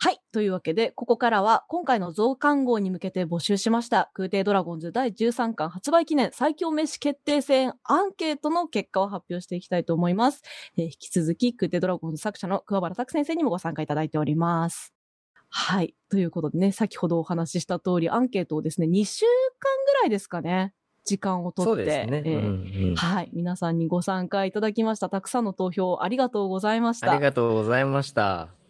[0.04, 0.20] はい。
[0.32, 10.42] というわけで、ここからは今回の増刊号に向けて募集しました空挺ドラゴンズ第13巻発売記念最強飯決定戦アンケートの結果を発表していきたいと思います。
[10.76, 14.92] えー引き続き空挺ドラゴンズ作者の桑原拓先生にもご参加いただいております。
[15.48, 15.94] はい。
[16.10, 19.24] ということでね、先ほどお話しした通り、アンケートをですね、2週
[19.58, 20.74] 間ぐらいですかね、
[21.06, 22.22] 時間をとって、そうですね。
[22.26, 23.30] えーうんうんはい。
[23.32, 25.08] 皆さんにご参加いただきました。
[25.08, 27.10] たくさんの投票ありがとうございました。
[27.10, 28.63] ありがとうございました。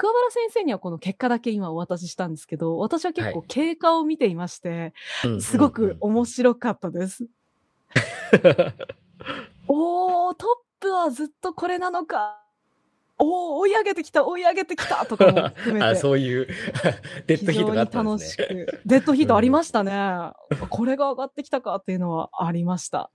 [0.00, 4.94] 桑原先生にはこの結果だけ今お渡ししたんですけど、私は結構経過を見ていまして、
[5.40, 7.26] すごく面白かったです。
[9.68, 10.48] おー、トッ
[10.80, 12.40] プはずっとこれなのか。
[13.18, 15.96] おー、追い上げてきた、追い上げてきたとかも含め あ、て。
[15.96, 16.48] そういう、
[17.28, 18.46] デッドヒートがあったん非ですね。
[18.46, 18.80] 楽しく。
[18.86, 20.32] デッドヒートありましたね。
[20.70, 23.10] これが上がってきたかっていうのはありました。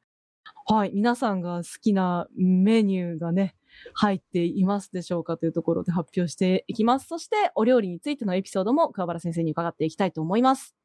[0.67, 0.91] はい。
[0.93, 3.55] 皆さんが好きなメニューがね、
[3.93, 7.07] 入っていますでしょうかというところで発表していきます。
[7.07, 10.75] そして、お料理についてのエピソードも桑原先生に伺っていきたいと思います。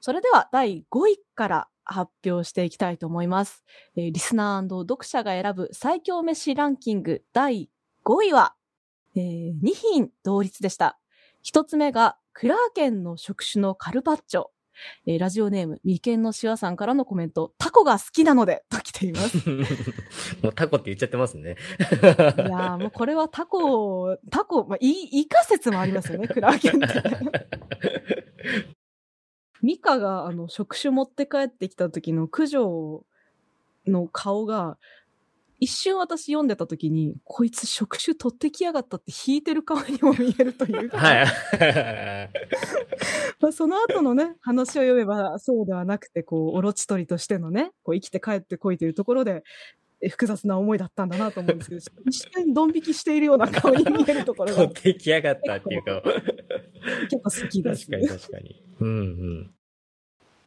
[0.00, 3.64] それでは、第5位から発表していきたいと思います。
[3.96, 7.70] えーリスナー読者が選ぶ最強飯ランキング第
[8.04, 8.54] 5位は、
[9.16, 10.98] えー2品同率でした。
[11.42, 14.46] 一つ目が、クラーケンの食種のカルパッチョ。
[15.06, 19.36] えーラジオネーム、眉間のしわさんからのコメント、タコが好きなので、と来ています。
[20.42, 21.56] もうタコって言っちゃってますね。
[21.80, 27.02] いやーもうこれはタコ、タコ、まあ、い、イカ説もありますよね、クラーケンって。
[29.62, 33.04] ミカが、あの、食種持って帰ってきた時の九条
[33.86, 34.78] の顔が、
[35.62, 41.26] 一瞬私読んでた時に、こいつ食種取ってきやがったって引いてる顔にも見えるというか、はい。
[43.38, 49.44] まあ、その後のね、話を読めばそうではなくて、こう、オロチ取りとしてのね、こう、生きて帰ってこいというところで、
[50.00, 56.02] え複雑な思いだったんだなと思うんですけど、 一瞬ドン引きしているような顔に見えるところが取ってきやがったっていうか。
[57.08, 57.86] 結構好きです。
[57.88, 58.60] 確かに確かに。
[58.80, 59.54] うんうん。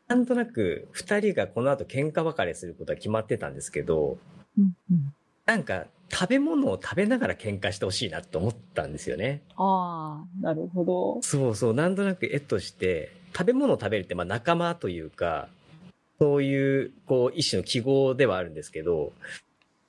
[0.09, 4.17] なんとなく、二人がこの後喧嘩別れすることは決まってたんですけど、
[4.57, 5.13] うんうん
[5.45, 9.41] なんか、食べ物を食べながら喧嘩してほしいなと思ったんですよね。
[9.55, 11.21] ああ、なるほど。
[11.21, 15.49] そうそう、なんとなく絵として、食べ物を食べるってまあ仲間というか、
[16.19, 19.13] そういう、こう、一種の記号ではあるんですけど、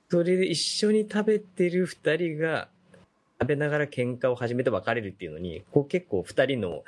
[0.09, 2.69] それで一緒に食べてる二人が、
[3.39, 6.83] 食べながら喧嘩を始めて別れるっていうのに、こう結構二人の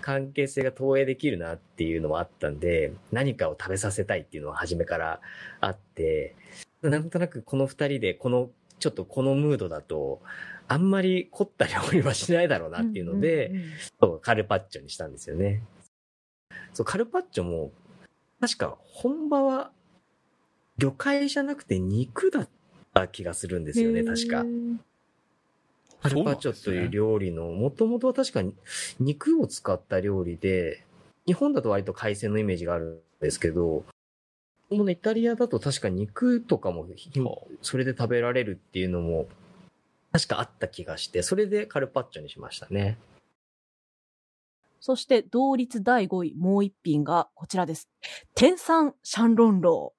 [0.00, 5.20] 関係性が投影できるなっていうのもあったんで、何かを食べさせたいっていうのは初めから
[5.60, 6.34] あって、
[6.82, 10.20] なんとなくこの二人で、この、ちょっとこのムードだと、
[10.68, 13.62] あんまり凝った料理はしないだろうなっていうので、んんん。
[14.00, 15.62] そう、カルパッチョにしたんですよね。
[16.72, 17.70] そう、カルパッチョも、
[18.40, 19.70] 確か本場は
[20.78, 22.48] 魚介じゃなくて肉だっ
[22.92, 24.44] た気がするんですよね、確か。
[26.02, 28.54] カルパッチョという料理の、もともとは確かに
[28.98, 30.84] 肉を使った料理で、
[31.26, 33.84] 日本だと割と海鮮のイメージがあるんですけど、
[34.76, 37.10] このイタリアだと確か肉とかもひ
[37.60, 39.26] それで食べられるっていうのも
[40.12, 42.98] 確かあった気がして、それでカルパッチョにしましたね。
[44.80, 47.88] そして、同率第5位、もう一品がこちらです。
[48.34, 49.94] 天山シャンロンロ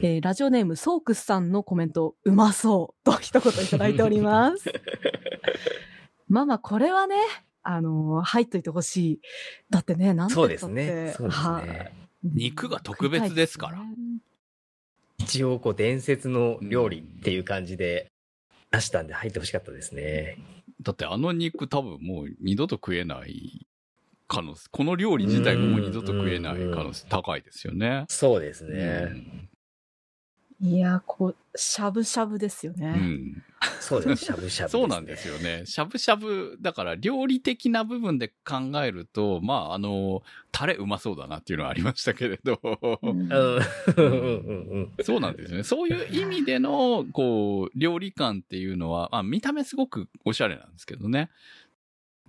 [0.00, 0.06] ー。
[0.06, 4.70] えーラジオネームソークスさんのコメント、うまそうと一言いただいております。
[6.28, 7.16] まあまあ、これはね、
[7.62, 9.20] あのー入っといてほしい。
[9.70, 11.12] だってね、なんてそうです言ったってね。
[11.12, 12.05] そうですはいね。
[12.34, 13.78] 肉が特別ですから
[15.18, 18.06] 一応こう伝説の料理っていう感じで
[18.70, 20.38] 出したんで入ってほしかったですね。
[20.82, 23.66] だってあの肉多分もう二度と食えない
[24.28, 28.04] 可能性、この料理自体がもう二度と食えない可能性高いですよね。
[28.08, 29.04] そうですうね。
[29.04, 29.48] ん
[30.60, 32.92] いや、こう、しゃぶしゃぶですようね。
[32.92, 33.42] ん。
[33.80, 34.16] そうですね。
[34.16, 35.66] しゃぶしゃぶ、そうなんですよね。
[35.66, 42.58] しゃぶしゃぶ、だから料理的な部分で考えると、まあ、あの、タレうまそうだなっていうのはありましたけれど、
[45.02, 45.62] そうなんですよね。
[45.62, 51.30] そういう意味での、こう、料理感っていうのは、まあ、見た目すごくおしゃれなんですけどね。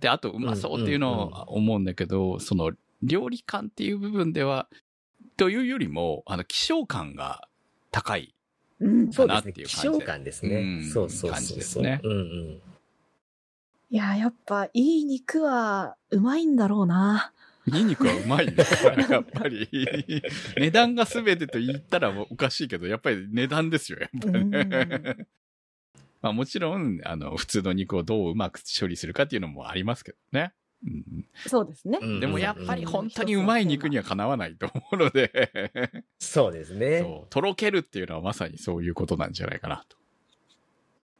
[0.00, 4.68] で、あと、うまそうっていうのを思うんだけど、その、料理感っていう部分では、
[5.36, 7.47] というよりも、あの、希少感が
[7.98, 8.34] 高い。
[8.80, 9.40] うんそうですね。
[9.40, 10.56] かなっていう感じで希少感ですね。
[10.56, 11.82] うんそうそう感じそうそう。
[11.82, 12.60] ですねうんうん。
[13.90, 17.32] いや、やっぱ、いい肉は、うまいんだろうな。
[17.66, 19.68] ニンニクはうまいですから、 やっぱり。
[20.58, 25.16] 値段が全てと言ったらおかしいけど、やっぱり値段ですよ、やっぱりね。
[26.20, 30.52] まあもちろん、あの、普通の肉をどううまく処理するかっていうのもありますけどね。
[30.86, 31.98] うん、そうですね。
[32.00, 35.50] うんでもやっぱり本当にうまい肉にはかなわないと思うので、
[36.20, 37.04] そうですね。
[37.30, 39.96] とろけるっていうのはまさにそういうことなんじゃないかなと。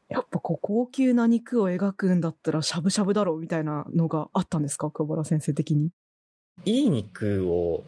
[0.09, 4.91] やっぱこう高級な肉を描くんだったらしゃぶしゃぶだろうみたいなのがあったんですか？
[4.91, 5.91] 桑原先生的に。
[6.65, 7.85] いい肉を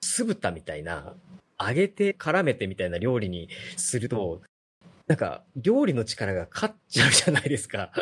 [0.00, 1.14] 酢豚みたいな、
[1.60, 4.40] 揚げて絡めてみたいな料理にすると、
[5.06, 7.92] なんか料理の力が勝っちゃうじゃないですか。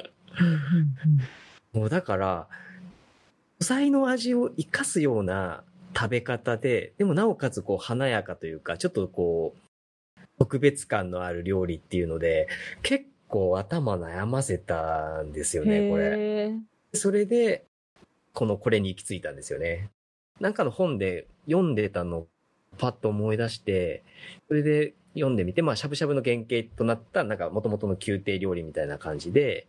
[1.73, 2.49] もうだから、
[3.61, 5.64] 素材の味を生かすような
[5.97, 12.47] 食べ方で、でもなおかつこう華やかというか、ちょっとこう、特別感のある料理っていうので、
[12.83, 16.53] 結構頭悩ませたんですよね、これ。
[16.94, 17.64] それで、
[18.33, 19.90] このこれに行き着いたんですよね。
[20.40, 22.29] なんかの本で読んでたのを
[22.79, 24.05] パッと思い出して、
[24.47, 29.66] それで読んでみて、まあ、しゃぶしゃぶの原型となった、なんか元々の宮廷料理みたいな感じで、で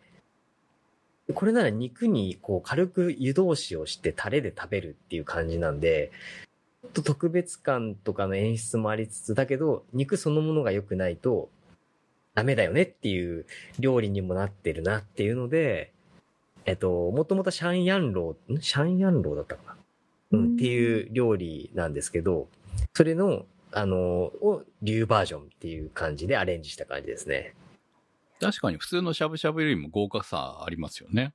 [1.34, 6.12] これなら肉にこう軽く湯通しをしてタレで食べるっていう感じなんで、
[6.82, 11.50] ちょっと特別感とかの演出もありつつ、だけど肉そのものが良くないと
[12.36, 13.46] ダメだよねっていう
[13.80, 15.92] 料理にもなってるなっていうので、
[16.66, 18.62] えっと、もともとシャンヤンロー、ん？
[18.62, 19.76] シャンヤンローだったかな、
[20.32, 20.54] うん、うん。
[20.54, 22.48] っていう料理なんですけど、
[22.94, 27.54] それの、あの、を、竜バージョンっていう感じでアレンジした感じですね。
[28.40, 31.34] 確かに普通のしゃぶしゃぶよりも豪華さありますよね。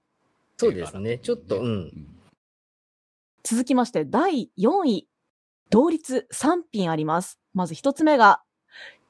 [0.56, 1.18] そうですね。
[1.18, 1.64] ちょっと、う。
[1.64, 2.06] うん
[3.46, 5.08] 続きまして、第4位。
[5.68, 7.38] 同率3品あります。
[7.52, 8.42] まず一つ目が、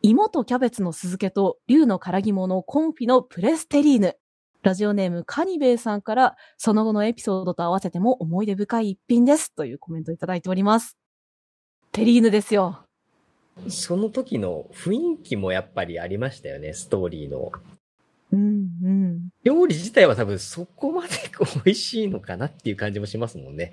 [0.02, 4.16] 芋とキャベツの酢漬けと竜の辛肝のコンフィのプレステリーヌ。
[4.62, 9.54] ラジオネームカニベイさんから、その後のエピソードと合わせても思い出深い一品です。
[9.54, 10.96] というコメントいただいております。
[11.92, 12.80] テリーヌですよ。
[13.68, 17.52] その時の雰囲気もやっぱりありましたよね、ストーリーの。
[18.34, 19.28] うん、うん。
[19.42, 21.08] 料理自体は多分そこまで
[21.64, 23.72] 美味しいのかなっていう感じもしますもんね。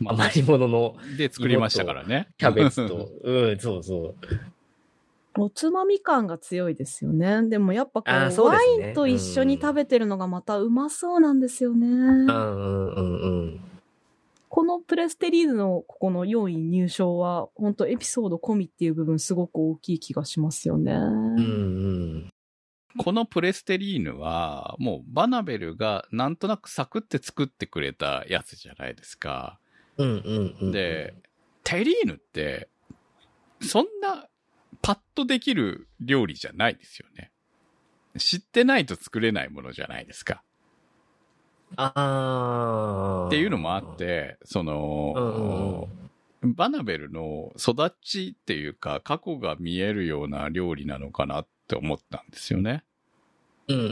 [0.00, 2.28] まあ余り物ので作りましたからね。
[2.38, 3.10] キャベツと。
[3.22, 4.14] うん、そうそう。
[5.38, 7.48] おつまみ感が強いですよね。
[7.48, 11.86] でもやっぱこう、あーそうワインと一緒に食べてるのがまたうまそうなんですよね。
[11.86, 13.60] うんうんうんうん。
[14.50, 20.92] このプレステリーヌのここの4位入賞は、本当エピソード込みっていう部分すごく大きい気がしますよね。
[20.92, 22.30] うんうん。
[22.98, 29.58] このプレステリーヌは、もうバナベルがなんとなくサクって作ってくれたやつじゃないですか。
[29.96, 30.72] うんうんうん。
[30.72, 31.14] で、
[31.64, 32.68] テリーヌって、
[33.60, 34.26] そんな
[34.82, 37.30] パッとできる料理じゃないですよね。
[38.18, 40.42] 知ってないと作れないものじゃないですか。
[41.76, 41.92] あ
[43.24, 43.26] あ。
[43.28, 46.02] っていうのもあって、その、うんうん
[46.44, 52.84] バナベルの育ちっていうか、過去が見えるような料理なのかなって思ったんですよね。
[53.68, 53.90] うんうんう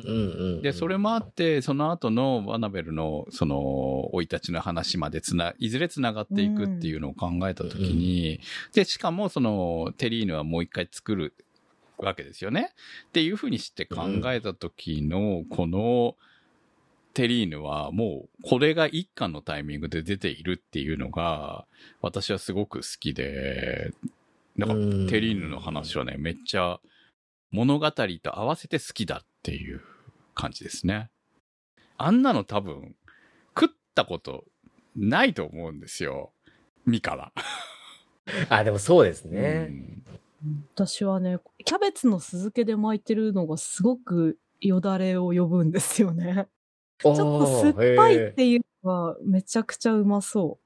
[0.58, 0.62] ん。
[0.62, 8.40] で、それもあって、その後のバナベルの、その、生い立ちの話までつな、いずれつながっていくっていうのを考えたときに、
[8.74, 11.34] で、しかもその、テリーヌはもう一回作る
[11.98, 12.72] わけですよね。
[13.08, 16.16] っていうふうにして考えたときの、この、
[17.14, 21.64] テリーヌはもう、これが一巻のタイミングで出ているっていうのが、
[22.02, 23.92] 私はすごく好きで、
[24.56, 26.80] なんかうんテリーヌの話はね、めっちゃ
[27.52, 29.82] 物語と合わせて好きだっていう
[30.34, 31.10] 感じですね。
[31.98, 32.94] あんなの多分、
[33.58, 34.44] 食ったこと
[34.96, 36.32] ないと思うんですよ。
[36.86, 37.32] ミカは。
[38.48, 39.64] あ、でもそうですうね。
[39.64, 40.04] ん
[40.74, 46.48] 私はね、キャベツの酢漬けで巻いてるのがすごくよだれを呼ぶんですよね。
[46.98, 50.58] ちょっと酸っぱいっていうのはめちゃくちゃうまそ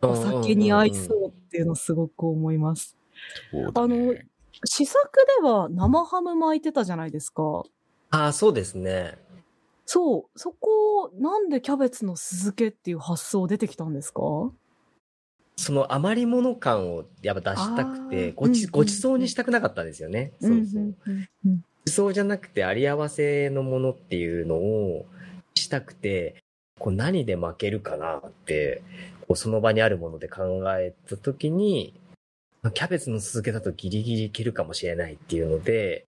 [0.00, 0.06] う。
[0.06, 2.96] お酒に合いそうっていうのすごく思います。
[3.50, 4.26] そうだね。
[4.64, 5.10] 試作
[5.42, 7.64] では生ハム巻いてたじゃないですか。
[8.10, 9.18] ああ、そうですね。
[9.86, 10.38] そう。
[10.38, 14.20] そこ、なんでキャベツの酢漬けっていう発想出てきたんですか？
[15.56, 20.32] その余り物感をやっぱ出したくて、ごち、うんごちそうにしたくなかったんですよね。
[20.40, 20.84] そうそう。
[20.84, 20.92] ご
[21.86, 25.06] ちそうじゃなくてあり合わせのものっていうのを
[25.54, 26.36] したくて、
[26.78, 28.82] こう何で負けるかなって、
[29.22, 31.92] こうその場にあるもので考えたときに、
[32.72, 36.06] キャベツの酢漬けだとギリギリいけるかもしれないっていうので、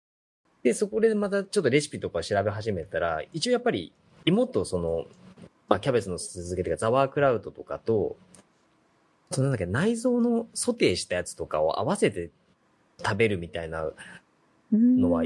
[0.63, 3.91] で、そこでまたちょっとレシピとか調べ始めたら、一応やっぱり
[4.25, 5.05] 芋とその、
[5.67, 8.15] まあ、キャベツの酢漬けというかザワークラウトとかと、
[9.31, 12.29] そのなんだっけ、内臓のソテーしたやつとかを合わせて
[13.03, 13.91] 食べるみたいな
[14.71, 15.01] うん。
[15.01, 15.23] のは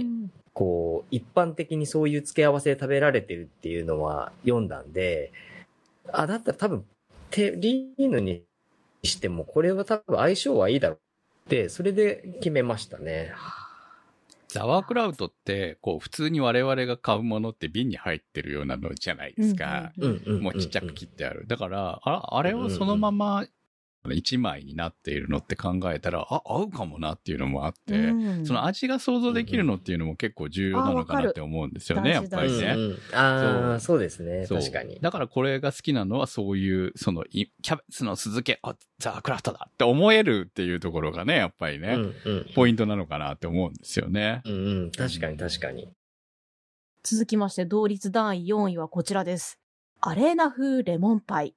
[0.53, 5.31] こう、一般的にそういう付け合わせで食べられてるっていうのは読んだんで、
[6.11, 6.85] あ、だったら多分、
[7.29, 8.43] テリーヌに
[9.03, 10.97] しても、これは多分相性はいいだろ
[11.69, 13.33] それで決めましたね。
[14.49, 19.91] ザワークラウトって、こう、普通に我々が買うものって瓶に入ってるようなのじゃないですか。
[19.99, 20.41] うんうん。
[20.41, 21.45] もうちっちゃく切ってある。
[21.47, 23.45] だから、ああれをそのまま
[24.11, 32.73] 一枚になっているのって考えたら、あ、合うかもなっていうのもあって、うんその味が想像できるのっていうのも結構重要なのかなって思うんですよね、やっぱりね。
[32.75, 34.45] うんうん、ああ、そそうですね。
[34.47, 34.99] 確かに。
[35.01, 42.45] だからこれが好きなのはそういう、その、いキャベツの酢漬け、あ、ザークラフトだって思えるっていうところがね、やっぱりね、うんうん。
[42.53, 44.41] ポイントなのかなって思うんですよね。
[44.45, 44.91] うんうん。
[44.91, 45.89] 確かに確かに。
[47.03, 49.59] 続きまして、同率第4位はこちらです。
[50.01, 51.55] アレーナ風レモンパイ。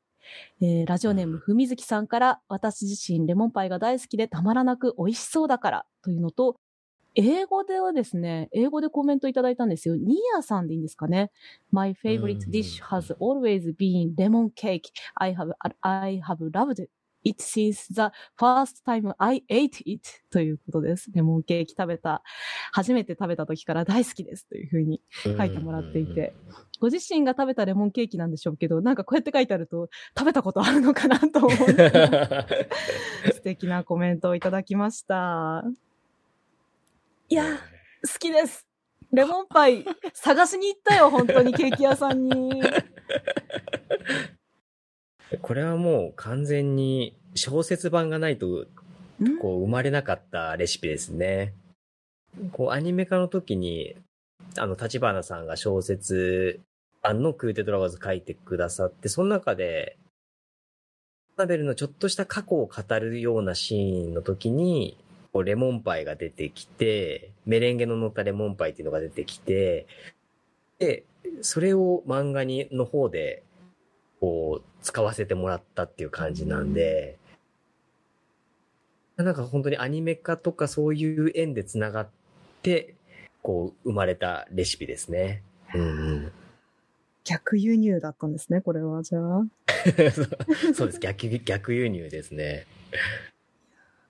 [0.60, 6.56] えーラジオネームふみずきさんから、私自身レモンパイが大好きでたまらなく美味しそうだからというのと、
[7.14, 9.96] 英語ではですね、英語でコメントいただいたんですよ。
[9.96, 11.30] ニーヤさんでいいんですかね。
[11.70, 14.90] My favorite dish has always been lemon cake.
[15.16, 15.52] I have,
[15.82, 16.86] I have loved
[17.24, 20.02] it since the first time I ate it.
[20.30, 21.10] ということです。
[21.14, 22.22] レモンケーキ食べた、
[22.72, 26.34] 初めて食べた時から大好きですというふうに書いてもらっていて、
[26.80, 31.50] ご自身が食べたレモンケーキなんでしょうけど、なんかこうやって書いてあると、食べたことあるのかなと思う。
[33.32, 35.64] 素敵なコメントをいただきました。
[37.28, 37.44] いや、
[38.02, 38.66] 好きです。
[39.12, 42.62] レモンパイ、探しに行ったよ、本当にケーキ屋さんに。
[45.40, 48.66] これはもう完全に小説版がないとん
[49.40, 51.54] こう生まれなかったレシピですね。
[52.52, 53.96] こうアニメ化の時に、
[54.58, 56.60] あの、立花さんが小説
[57.02, 59.96] 版のクーテドラゴンズ書いてくださって、その中で、
[61.36, 64.98] アナベルのちょっとした過去を語るようなシーンの時に、
[65.32, 69.86] こうレモンパイが出てきて、メレンゲの乗ったレモンパイっていうのが出てきて、
[70.78, 71.04] で、
[71.40, 73.42] それを漫画に、の方で、
[74.22, 77.18] こう、使わせてもらったっていう感じなんで、
[79.16, 82.08] なんか本当にアニメ化とかそういう縁で繋がっ
[82.62, 82.94] て、
[83.42, 85.42] こう、生まれたレシピですね。
[85.74, 85.84] うんう
[86.18, 86.32] ん。
[87.24, 89.02] 逆輸入だったんですね、これは。
[89.02, 89.42] じゃあ。
[90.12, 91.00] そ うそうです。
[91.00, 92.66] 逆、逆輸入ですね。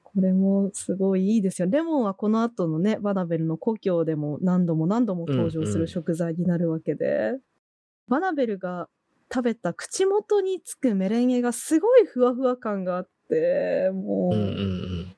[0.03, 1.69] これもすごいいいですよ。
[1.71, 7.39] レモンはこの後のね、バナベルの故郷でも何度も何度も登場する食材になるわけで、
[8.09, 8.91] バナベルが
[9.33, 15.17] 食べた口元につくメレンゲがすごいふわふわ感があって、もう、うんうんうん。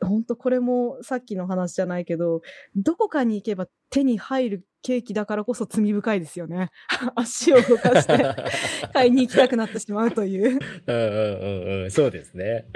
[0.00, 2.42] 本当これもさっきの話じゃないけど、
[2.76, 6.70] どこかに行けば手に入るケーキだからこそ罪深いですよね。
[7.16, 8.24] 足を動かして
[8.94, 10.60] 買いに行きたくなってしまうという。
[10.86, 11.90] うんうんうんうん。
[11.90, 12.66] そうですね。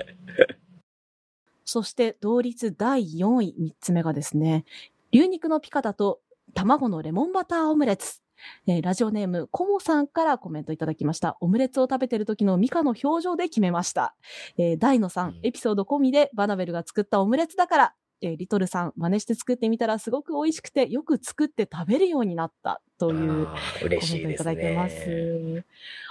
[1.64, 4.64] そして同率第4位、3つ目がですね、
[5.12, 6.20] 牛肉のピカタと
[6.54, 8.21] 卵のレモンバターオムレツ。
[8.66, 11.36] えーラジオネーム、コモさんからコメントいただきました。
[11.40, 14.14] オムレツを食べてる時のミカの表情で決めました。
[14.58, 22.80] えー、大野さうんん、エピソード込みでバナベルが作ったオムレツだから、えーリトルさん、真似して作ってみたらすごく美味しくて、よく作って食べるようになった。
[22.98, 25.64] というあー嬉しいですコメントいただいてますね。。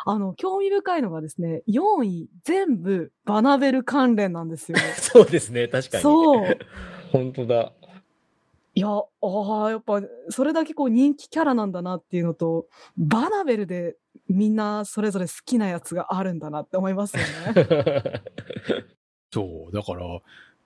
[0.05, 4.77] あの、興味深いのがですね、4位、全部バナベル関連なんですよ。
[4.99, 6.03] そうですね、確かに。
[6.03, 6.57] そう。
[7.13, 7.71] 本当だ。
[8.73, 9.05] いや、あ
[9.65, 12.67] あ、やっぱ、それだけこう人気キャラなんだなっていうのと、
[12.97, 13.97] バナベルで
[14.29, 18.23] みんなそれぞれ好きなやつがあるんだなって思いますよね。
[19.33, 20.05] そう、だから、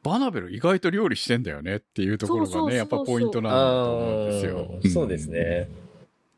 [0.04, 5.68] バナベル意外と料理してんだよねっていうところがね、やっぱポイントなんだと思うんですよそうですね。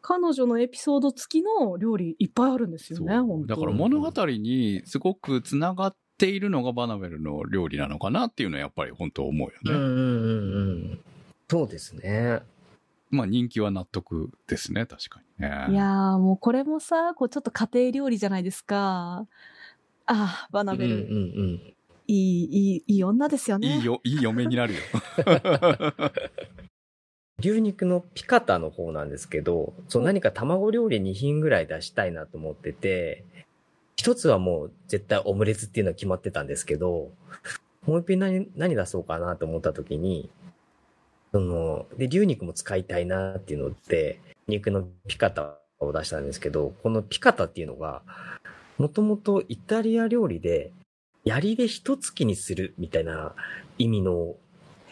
[0.01, 3.05] 彼女のエピソード付きの料理いっぱいあるんですうん。
[3.05, 9.71] よね、だから物語にすごくつながっているのがバナベルの料理なのかなっていうのはやっぱり本当思うよね。
[9.71, 10.59] うんうんうんう
[10.93, 10.99] ん。
[11.49, 12.41] そうですね。
[13.09, 15.67] まあ人気は納得ですね、確かにね。
[15.69, 19.25] いやー、もうこれもさ、こうちょっと家庭料理じゃないですか。
[20.05, 21.73] ああ、バナベル、うんうんうん。
[22.07, 23.77] いい、いい、いい女ですよね。
[23.77, 24.79] いいよ、いい嫁になるよ。
[27.39, 33.23] 牛肉のピカタの方なんですけど、そう何か卵料理2品ぐらい出したいなと思ってて、
[33.95, 37.11] 一つはもう絶対オムレツっていうのは決まってたんですけど、
[37.85, 40.31] もう一品何何出そうかなと思った時に、
[41.37, 48.01] その、で、牛肉も使いたいなっていうので、肉のピカタを出したんですけど、このピカタっていうのが、
[48.79, 50.71] もともとイタリア料理で、
[51.25, 53.35] 槍で一月にするみたいな
[53.77, 54.35] 意味の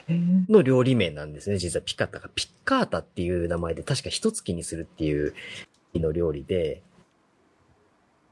[0.08, 1.58] の料理名なんですね。
[1.58, 5.34] 実はピカタがピッカータっていう名前で確か一月にするっていう
[5.94, 6.84] 意味の料理で、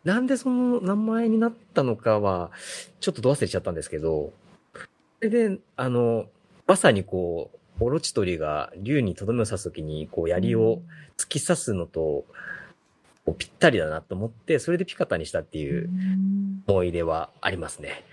[0.03, 2.51] なんでその名前になったのかは、
[2.99, 4.33] ちょっとど忘れちゃったんですけど、
[4.75, 4.83] そ
[5.21, 6.27] れで、あの、
[6.67, 10.81] まさにこう、オロチ鳥が竜にとどめを刺すときに、こう、槍を
[11.17, 12.25] 突き刺すのと、
[13.37, 15.89] ぴったりだなと思って、それでピカタにしたっていう
[16.67, 18.03] 思い出はありますね。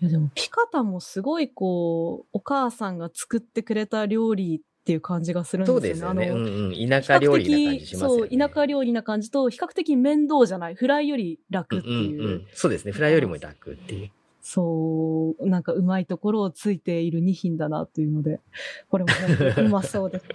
[0.00, 5.80] いやでもピカタもすごいこう、お母さんが作ってくれた料理っていう感じがするんですよね。
[5.80, 6.26] そうですよね。
[6.26, 6.88] あのうんうん。
[6.88, 8.28] 田舎料理な感じしますよね。
[8.30, 10.74] そう、田舎料理な感じと、比較的面倒じゃない？
[10.74, 12.20] フライより楽っていう。
[12.20, 12.46] うんうんうん。
[12.52, 12.92] そうですね。
[12.92, 14.10] フライよりも楽っていう。
[14.42, 18.40] そう、なんかうまいところをついている2品だなというので、
[18.88, 20.18] これも本当にうまそうで。
[20.18, 20.26] す。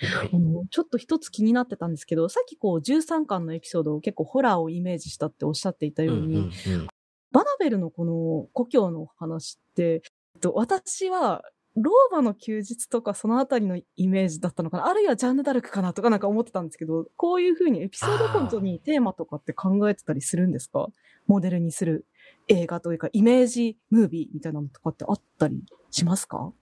[0.32, 6.86] あの、ちょっと一つ気になってたんですけど、さっきこう13巻のエピソードを結構ホラーをイメージしたっておっしゃっていたように、うんうんうん。
[7.32, 10.02] バナベルのこの故郷の話って、
[10.34, 11.42] えっと、私は、
[11.80, 20.88] ローマの休日とかそのあたりのイメージだったのかなあるいはジャンヌ・ダルクかなとかなんか思ってたんですけど、こういうふうにエピソードごとにテーマとかって考えてたりするんですか？
[21.28, 22.04] モデルにする
[22.48, 26.52] 映画というか、イメージムービーみたいなのとかってあったりしますか？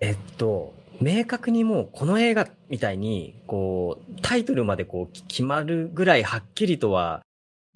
[0.00, 7.22] えっと、明確にもうこの映画みたいに、こう、タイトルまでこう決まるぐらいはっきりとは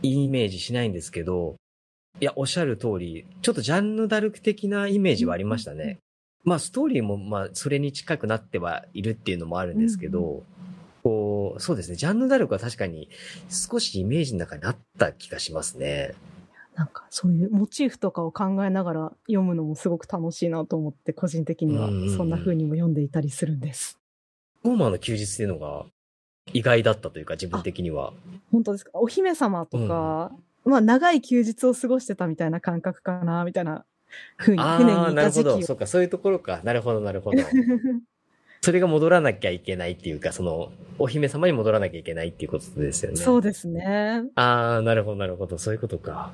[0.03, 1.57] イメージしないんですけど、
[2.21, 5.99] いや、おっしゃる通り、ちょっとジャンヌ・ダルク的なイメージはありましたね。
[6.45, 10.43] まあ、ストーリーも、まあ、それに近くなってはいるっていうのもあるんですけど、
[11.03, 13.09] こう、そうですね、ジャンヌ・ダルクは確かに
[13.49, 16.15] 少しイメージの中にあった気がしますね。
[16.79, 23.99] なんかそういうモチーフとかを考えながら読むのもすごく楽しいなと思って、個人的にはうんうんうんそんな風にも読んでいたりするんです。
[24.63, 25.87] ローマの休日っていうのが
[26.53, 28.13] 意外だったというか、自分的には。
[28.53, 28.93] 本当ですか？
[28.95, 30.31] お姫様とか、
[30.65, 33.85] まあ長い休日を過ごしてたみたいな感覚かな、みたいな
[34.37, 35.67] 風に、あ船にあ、いた時期をなるほど。
[35.67, 36.61] そうか、そういうところか。
[36.63, 37.43] なるほど、なるほど。
[38.63, 40.71] それが戻らなきゃいけないっていうか、その、
[41.01, 43.17] お姫様に戻らなきゃいけないっていうことですよね。
[43.17, 44.23] そうですね。
[44.37, 45.59] ああ、なるほど、なるほど。
[45.59, 46.33] そういうことか。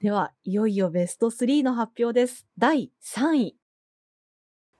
[0.00, 2.46] では、いよいよベスト3の発表です。
[2.56, 3.56] 第3位。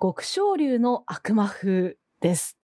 [0.00, 2.56] 極小流の悪魔風です。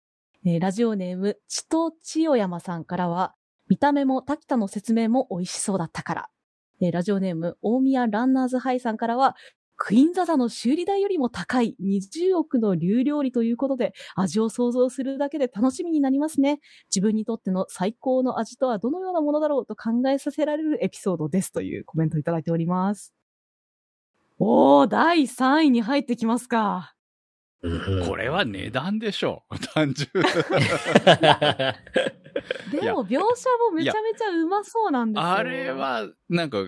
[0.46, 3.34] えーラジオネーム、千と千代山さんからは、
[3.70, 6.30] 見た目も滝田の説明も美味しそうだったから。
[6.80, 9.36] えーラジオネーム、大宮ランナーズハイさんからは、
[9.76, 16.60] クイーンザザの修理代よりも高い20億の流料理ということで、味を想像するだけで楽しみになりますね。
[16.94, 23.14] 自分にとっての最高の味とはどのようなものだろうと考えさせられるエピソードですというコメントをいただいております。
[24.40, 26.94] おー、第3位に入ってきますか。
[28.06, 29.60] これは値段でしょう。
[29.74, 30.10] 単純。
[32.72, 35.30] でも描写もめちゃめちゃうまそうなんですよ。
[35.30, 36.68] あれ、は、なんか、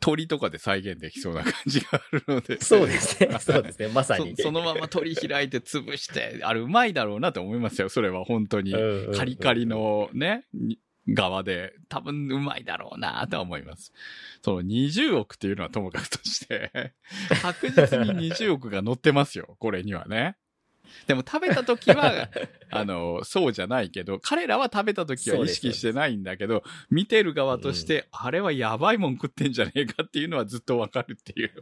[0.00, 2.60] 鳥とかで再現できそうな感じがあるので。
[2.60, 3.36] そうですね。
[3.40, 3.88] そうですね。
[3.88, 4.36] まさに。
[4.36, 7.88] そそのまま鳥開いて潰して、あれうまいだろうなと思いますよ。
[7.88, 8.74] それは本当に。
[9.16, 10.78] カリカリのね、に
[11.08, 13.92] 側で、多分うまいだろうなとは思います。
[14.42, 16.92] その20億っていうのはともかくとして、
[17.42, 19.56] 確実に20億が乗ってますよ。
[19.58, 20.36] これにはね。
[21.06, 22.28] でも食べた時は、
[22.70, 31.52] あの、そうじゃないけど、彼らは食べた時は意識してないんだけど、見てる側として、あれはやばいもん食ってんじゃねえかっていうのはずっとわかるっていう。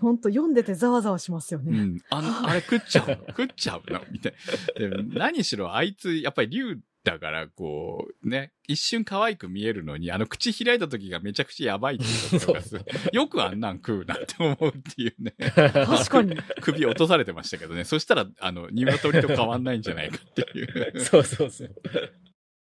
[0.00, 1.76] ほんと読んでてざわざわしますよね。
[1.76, 2.02] うん。
[2.10, 3.16] あの、あれ食っちゃうの？
[3.28, 4.00] 食っちゃうの？
[4.10, 4.34] みたい
[4.80, 4.88] な。
[4.88, 12.76] でも何しろあいつ、やっぱり竜だから、こう、ね、一瞬可愛く見えるのに、あの口開いた時がめちゃくちゃやばいっていうとがす
[13.12, 15.34] よくあんなん食うなって思うっていうね。
[15.38, 16.36] 確かに。
[16.60, 17.84] 首落とされてましたけどね。
[17.84, 21.00] そしたら、あの、鶏と変わんないんじゃないかっていう。
[21.00, 21.74] そうそうそう。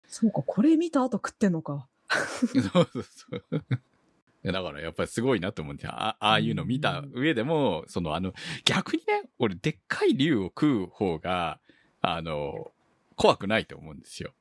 [0.08, 1.88] そうか、これ見た後食ってんのか。
[2.10, 4.52] そうそうそう。
[4.52, 8.34] だからやっぱりすごいなと思って、あああいうの見た上でも、そのあの、
[8.66, 11.60] 逆にね、俺でっかい竜を食う方が、
[12.02, 12.72] あの、
[13.14, 14.34] 怖くないと思うんですよ。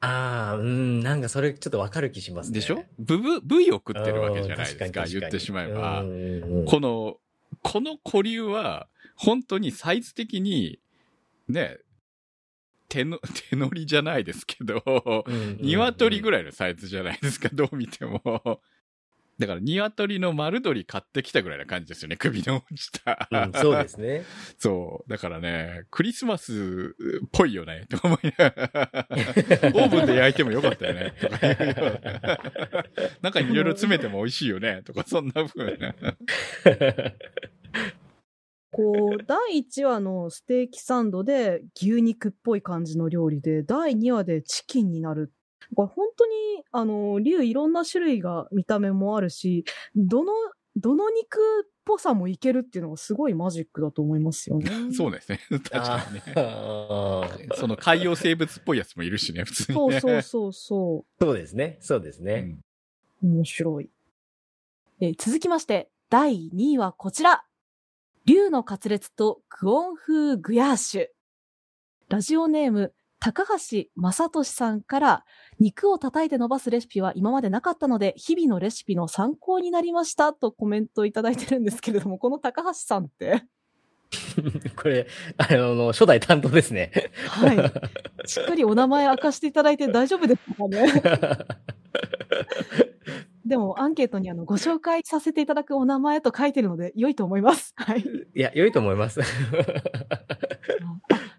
[0.00, 2.54] ああ、うん、なんかそれちょっとわかる気しますね。
[2.54, 2.84] でしょ？
[2.98, 6.02] ブブ、部位を食ってるわけじゃないですか、言ってしまえば
[6.66, 7.18] この、
[7.62, 10.80] この古竜は、本当にサイズ的に、
[11.48, 11.78] ね、
[12.88, 13.18] 手の、
[13.50, 14.82] 手乗りじゃないですけど、
[15.26, 18.60] うんうんうん鶏ぐらいのサイズじゃないですか、どう見ても。
[19.40, 23.26] だから、鶏の丸鶏買ってきたぐらいな感じですよね、 首の落ちた。
[23.30, 24.24] うんそうですね。
[24.58, 25.10] そう。
[25.10, 32.38] だからね、クリスマスっぽいよね、 とか思いながら、オーブンで焼いてもよかったよね、とかいうような。
[33.22, 35.94] 中にいろいろ詰めても美味しいよね、とか、そんな風な。
[38.72, 45.32] こう、第1話のステーキサンドで牛肉っぽい感じの料理で、第2話でチキンになる。
[45.74, 46.32] これ本当に、
[46.72, 49.64] あの、竜いろんな種類が見た目もあるし、
[49.94, 50.32] どの、
[50.76, 54.70] どの肉っぽさもいけるっていうのがすごいマジックだと思いますよね。
[54.94, 55.40] そうですね。
[55.50, 56.22] 確かにね。
[57.56, 60.00] その海洋生物っぽいやつもいるしね、普通にそうね。
[60.00, 61.78] そうそうそそうですね。
[61.80, 62.58] そうですね。
[63.22, 63.36] うんう。
[63.36, 63.90] 面白い。
[65.00, 67.44] えー続きまして、第2位はこちら。
[68.26, 71.06] 竜のカツレツとクオン風グヤーシュ。
[72.10, 75.24] ラジオネーム、高橋正俊さんから、
[75.60, 83.44] 肉を叩いて伸ばすレシピは今までなかったので、日々のレシピの参考になりましたとコメントいただいてるんですけれども、 この高橋さんって、
[84.74, 85.06] これ、
[85.36, 86.90] あの、初代担当ですね。
[87.28, 87.56] はい。
[88.26, 90.92] しっかりお名前明かしていただいて大丈夫ですかね？
[93.50, 97.72] でも、アンケートにあの、ご紹介させていただくお名前と書いてるので、良いと思います。
[97.76, 98.00] はい。
[98.00, 99.20] いや、良いと思います。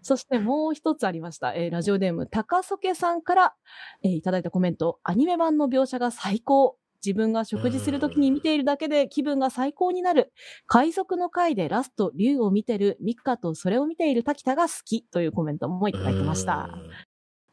[0.01, 1.53] そしてもう一つありました。
[1.53, 3.55] えーラジオネーム、高曽家さんから、
[4.03, 4.99] えーいただいたコメント。
[5.03, 6.77] アニメ版の描写が最高。
[7.03, 10.33] 自分が食事するときに見ているだけで気分が最高になる。
[10.67, 16.69] 海賊の回でラスト、竜を見てるミカとそれを見ている滝田が好きというコメントもいただきました。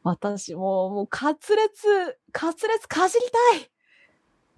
[0.03, 3.71] 私も、もう、カツレツ、カツレツかじりたい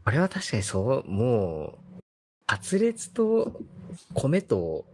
[0.04, 2.02] これは確かにそう、もう、
[2.48, 3.62] カツレツと
[4.14, 4.86] 米と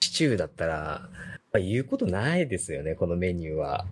[0.00, 1.08] シチューだったら、
[1.52, 3.86] まあ言うことないですよね、このメニューは。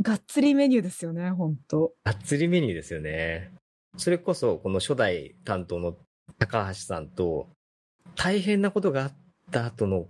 [0.00, 1.92] がっつりメニューですよね、ほんと。
[2.04, 3.52] がっつりメニューですよね。
[3.96, 5.96] それこそ、この初代担当の
[6.38, 7.48] 高橋さんと、
[8.16, 9.12] 大変なことがあっ
[9.50, 10.06] た後の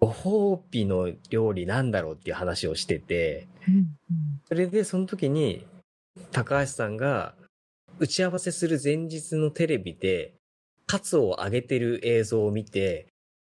[0.00, 3.46] ご褒美の料理なんだろうっていう話をしてて、
[4.48, 5.66] それでその時に、
[6.32, 7.34] 高橋さんが、
[8.00, 10.32] 打ち合わせする前日のテレビで、
[10.86, 13.06] カツを揚げてる映像を見て、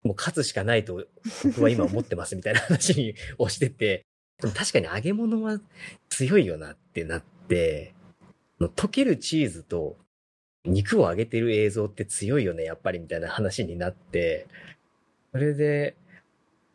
[0.04, 1.06] もうカツしかないと
[1.46, 4.04] 僕は今思ってますみたいな話をしてて、
[4.42, 5.62] でも確かに揚げ物は
[6.10, 7.94] 強いよなってなって、
[8.60, 9.96] 溶けるチーズと
[10.66, 14.46] 肉を揚げてる映像って強いよね、やっぱりみたいな話になって、
[15.32, 15.96] それで、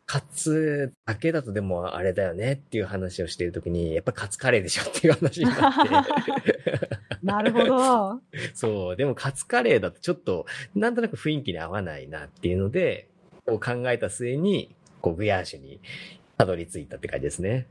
[0.09, 7.19] カツだけだとでもあれだよねっていう話をしてるときに、やっぱカツカレーでしょっていう話になって。
[7.21, 8.21] なるほど。
[8.55, 13.07] そう、でもカツカレーだとちょっと、なんとなく雰囲気に合わないなっていうので、
[13.45, 15.79] こう考えた末に、こうグヤーシュに
[16.39, 17.67] たどり着いたって感じですね。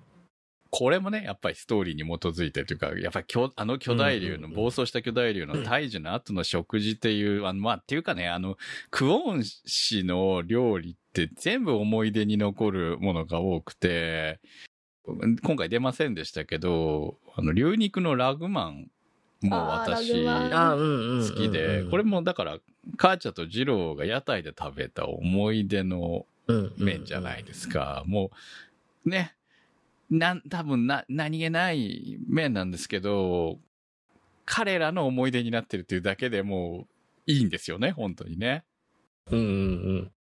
[0.70, 8.56] これもね、やっぱりストーリーに基づいてというか、やっぱり巨あの巨大竜の、暴走した巨大竜の退治の後の食事っていう、あの、まあ、っていうかね、あの、
[8.90, 14.40] クオン氏の料理って全部思い出に残るものが多くて、
[15.42, 18.90] 今回出ませんでしたけど、あの、牛肉のラグマン
[19.40, 22.58] も私、好きで、これもだから、
[22.96, 26.26] 母ちゃんと二郎が屋台で食べた思い出の
[26.76, 28.02] 麺じゃないですか。
[28.06, 28.30] も
[29.06, 29.34] う、ね、
[30.10, 33.58] なん、多分な、何気ない麺なんですけど、
[34.44, 36.86] 彼らの思い出になってるっていうだけでも
[37.26, 38.64] ういいんですよね、本当にね。
[39.30, 39.52] うんうんう
[40.04, 40.12] ん。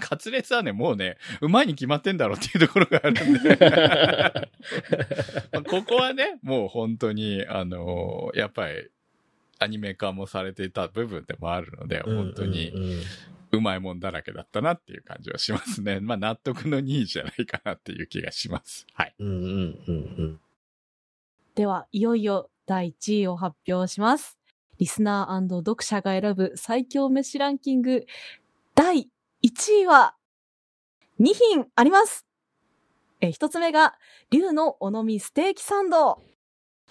[0.00, 3.56] カツレツはね、もうね、うまいに決まってんだろうっていうところがあるんで。
[5.52, 8.88] まあここはね、もう本当に、あのやっぱり、
[9.60, 13.02] アニメ化もされていた部分でもあるので、本当にうんうんうん
[13.54, 16.00] うまいもんだらけだったなっていう感じはしますね。
[16.02, 18.86] まあ納得の2位じゃないかなっていう気がします。
[18.92, 19.14] はい。
[19.18, 20.40] うんうんうんうん。
[21.54, 24.38] では、いよいよ第1位を発表します。
[24.78, 28.06] リスナー読者が選ぶ最強飯ランキング
[28.74, 29.08] 第
[29.44, 30.16] 1位は
[31.20, 32.26] 2品あります。
[33.20, 33.94] えー、一つ目が、
[34.30, 36.22] 竜のお飲みステーキサンド。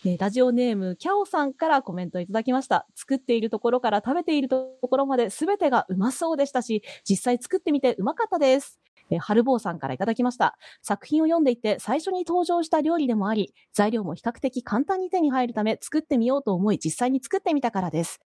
[0.04, 2.86] ね、ラジオネーム、キャオさんからコメントいただきました。
[2.94, 8.82] 作っているところから食べているところまで全てがうまそうでしたし、実際作ってみてうまかったです。
[9.10, 10.58] えー、春坊さんからいただきました。
[10.82, 18.20] 作品を読んでいて最初に登場した料理でもあり、材料も比較的簡単に手に入るため作ってみようと思い実際に作ってみたからです。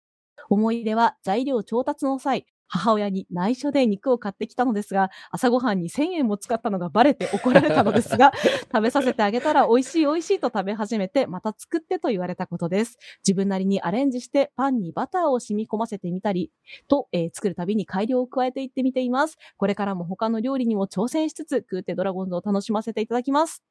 [0.49, 8.33] 思い出は材料調達の際、母親に内緒で肉を買ってきたのですが、朝ごはんに1000円も使ったのがバレて怒られたのですが、
[8.73, 12.99] 食べさせてあげたら美味しい美味しいと食べ始めて、また作ってと言われたことです。
[13.27, 16.51] 自分なりにアレンジしてパンにバターを染み込ませてみたり、
[16.89, 19.37] と、えー作るたびに改良を加えていってみています。
[19.59, 23.63] これからも他の料理にも挑戦しつつ、クーテドラゴンズを楽しませていただきます。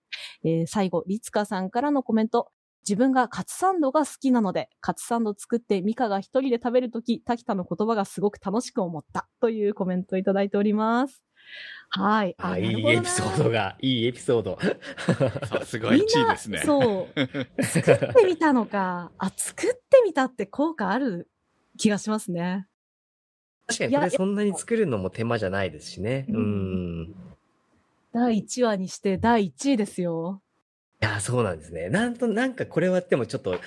[0.43, 2.49] えー最後、リツカさんからのコメント。
[2.87, 9.27] 自分がカツサンドが好きなので、カツサンド作ってミカが一人で食べるとき、滝田の言葉がすごく楽しく思った。
[9.41, 11.23] というコメントをいただいております。
[11.89, 12.35] はい。
[12.37, 14.59] あ、ないいエピソードが、いいエピソード。
[15.47, 16.59] さすが1位ですね。
[16.59, 17.63] そう。
[17.63, 19.11] 作ってみたのか。
[19.17, 21.29] あ、作ってみたって効果ある
[21.77, 22.67] 気がしますね。
[23.67, 26.27] 確かにこれそんなに作るのも手間じゃないですしね。
[26.29, 27.15] ううん
[28.13, 30.41] 第1話にして第1位ですよ。
[30.99, 31.89] や、そうなんですね。
[31.89, 33.59] なんと、なんかこれはでもちょっと、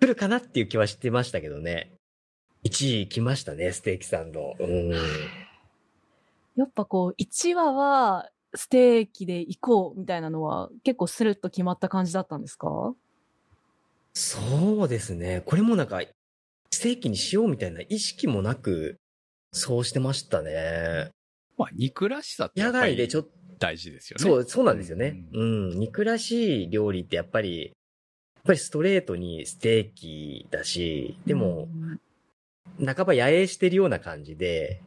[0.00, 1.92] 来るかなっていう気はしてましたけどね。
[2.64, 4.54] 1位来ましたね、ステーキサンド。
[4.58, 4.90] うん。
[6.56, 12.94] やっぱこう、1話はステーキで行こうみたいなのは結構スルッと決まった感じだったんですか？
[14.14, 15.42] そうですね。
[15.44, 16.00] これもなんか、
[16.70, 18.98] ステーキにしようみたいな意識もなく、
[19.52, 21.10] そうしてましたね。
[21.56, 23.28] まあ、肉らしさってや野っぱり外でちょっ
[23.58, 24.22] 大事ですよね。
[24.22, 25.24] そう、そうなんですよね。
[25.32, 25.70] ううん。
[25.78, 31.68] 肉らしい料理ってやっぱり、やっぱりストレートにステーキだし、でも、
[32.84, 34.82] 半ば野営してるような感じで、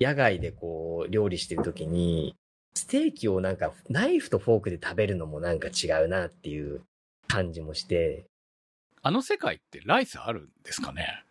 [0.00, 2.36] 野外でこう、料理してる時に、
[2.74, 6.80] ステーキをなんか、ナイフとフォークで食べるのもなんか違うなっていう
[7.28, 8.26] 感じもして、
[9.02, 11.24] あの世界ってライスあるんですかね？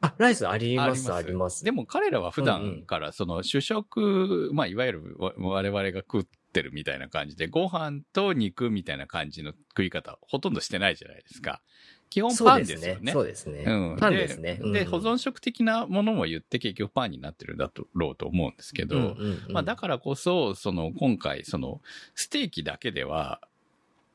[0.00, 1.64] あ、ライスあります、あります。
[1.64, 11.60] でも彼らは普段からその主食、まあいわゆるわ我々が食ってるみたいな感じで、ご飯と肉みたいな感じの食い方ほとんどしてないじゃないですか。
[12.10, 13.12] 基本パンですよね。
[13.12, 13.64] そうですね。
[13.66, 14.60] うんパンですね。
[14.72, 19.10] で、保存食的なものも言って結局パンになってるんだろうと思うんですけど、うんうん
[19.48, 21.80] うんまあだからこそ、その今回、その
[22.14, 23.40] ステーキだけでは、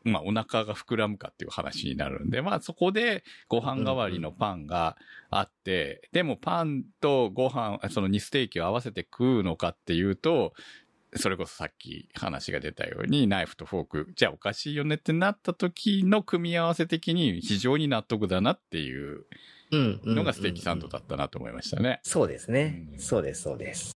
[0.04, 4.97] まあお腹が膨らむかっていう話になるんで、まあそこでご飯代わりのパンが
[5.30, 10.54] あって、でもパンとご飯、その2ステーキを合わせて食うのかっていうと、
[11.16, 19.26] それこそさっき話が出たようにナイフとフォーク、じゃあおかしいよねってなった時の組み合わせ的に非常に納得だなっていう
[19.72, 21.99] うんうんのがステーキサンドだったなと思いましたね。
[22.04, 22.95] そうですねう。
[22.95, 23.91] んそうです、そうです。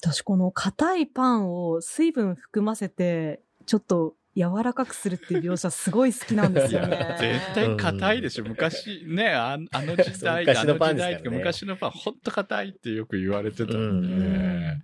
[0.00, 7.16] 私この硬いパンを水分含ませて、ちょっと柔らかくするっていう描写すごい好きなんですよね。
[7.20, 8.44] 絶対硬いでしょ。
[8.44, 14.82] 昔ね、ああの時代、昔のパンですからねあの時代っていうか昔のパン、ほんと硬いってよく言われてたんで、うん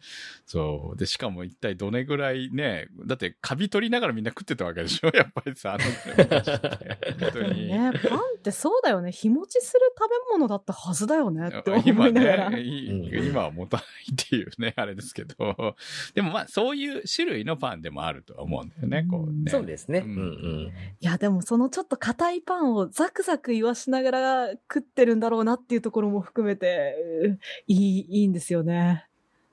[0.49, 0.97] そう。
[0.97, 5.85] で、しかも一体どれぐらいね、だってカビ取りながらみんな食ってたわけでしょ やっぱりさ、あの
[6.17, 6.99] 昔って。
[7.21, 7.67] 本当に。
[7.69, 9.13] ね、パンってそうだよね。
[9.13, 12.51] 日持ちする食べ物だったはずだよねって思今いながら。
[12.51, 15.77] ね、いうん今は持たないっていうね、あれですけど。
[16.15, 19.51] でもまあ、そういう種類のパンでもあるとは思うんだよね、こうね。
[19.51, 20.01] そうですね。
[20.01, 20.61] ううんんうん。
[20.67, 29.09] いや、でもそのちょっと硬いパンをザクザク言わしながら食ってるんだろうなっていうところも含めて、ういい、いいんですよね。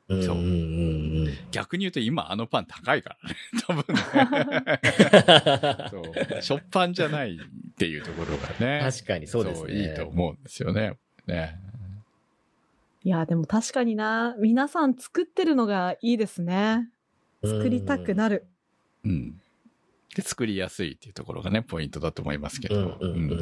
[0.07, 0.37] そう
[1.49, 3.35] 逆に言うと今あのパン高いからね。
[3.65, 4.01] 多分ね。
[5.89, 6.41] そう。
[6.41, 8.81] 食パンじゃないっていうところがね。
[8.83, 9.73] 確かにそうですね。
[9.73, 10.97] いいと思うんですよね。
[11.25, 11.59] ね。
[13.03, 16.89] いや、でも確かにな、皆さん作ってるのがいいですね。
[17.43, 18.47] 作りたくなる。
[19.03, 19.41] うん。
[20.15, 23.35] で、作りやすいっていうところがね、ポイントだと思いますけうんど。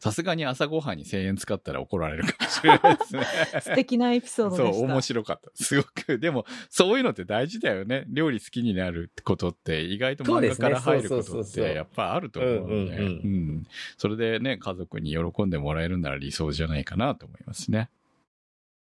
[0.00, 3.24] さすがに朝ごはんに1000円使ったら怒られるかもしれないですね。
[3.60, 4.86] 素敵なエピソードそう、でした。
[4.86, 5.50] 面白かった。
[5.54, 6.18] すごく。
[6.18, 8.04] でも、そういうのって大事だよね。
[8.08, 13.68] 料理好きになることって、意外と漫画から入ることって、やっぱあると思うんで。
[13.96, 17.90] それでね、家族に喜んでもらえるなら理想じゃないかなと思いますね。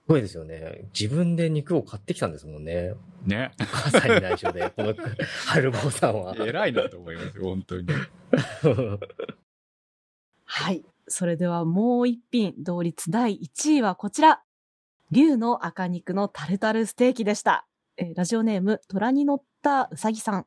[0.06, 0.90] すごいですよね。
[1.00, 2.96] 自分で肉を買ってきたんですもんね。
[3.26, 3.52] ね。
[3.62, 4.94] お母さんに内緒で、この
[5.46, 6.36] 春坊さんは。
[6.46, 7.88] 偉いなと思いますよ、本当に。
[10.46, 10.84] はい。
[11.08, 14.44] それではもう一品、同率第1位はこちら。
[15.12, 17.68] 竜の赤肉のタルタルステーキでした。
[17.98, 20.46] えーラジオネーム、虎に乗ったうさぎさん。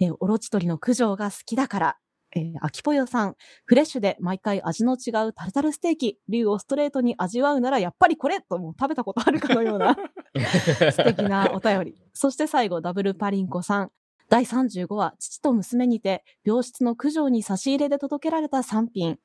[0.00, 1.98] えーオロチ鳥の九条が好きだから。
[2.34, 3.36] えー、秋ぽよさん。
[3.64, 6.18] フレッシュで毎回味の違うタルタルステーキ。
[6.28, 9.96] 竜をストレートに味わうならやっぱりこれともう食べたことあるかのような
[10.92, 11.94] 素敵なお便り。
[12.14, 13.90] そして最後、ダブルパリンコさん。
[14.28, 19.18] 第35話、父と娘にて、病室の九条に差し入れで届けられた3品。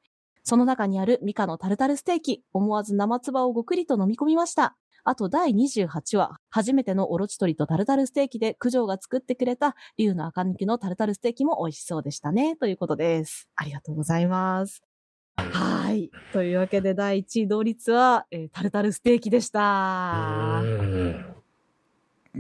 [0.44, 4.78] その中にあるミカのタルタルステーキ、思わず生唾をごくりと飲み込みました。
[5.10, 12.58] あと第28話、初めてのオロチ鳥とタルタルステーキで九条が作ってくれた竜の赤肉のタルタルステーキも美味しそうでしたね。
[12.58, 13.48] ということです。
[13.56, 14.84] ありがとうございます。
[15.38, 16.12] はい。
[16.34, 19.62] というわけで第1位同率は、えータルタルステーキでした。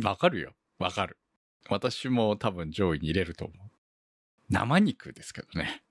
[0.03, 0.51] わかるよ。
[0.77, 1.17] わかる。
[1.69, 3.57] 私も多分上位に入れると思う。
[4.49, 5.83] 生肉ですけどね。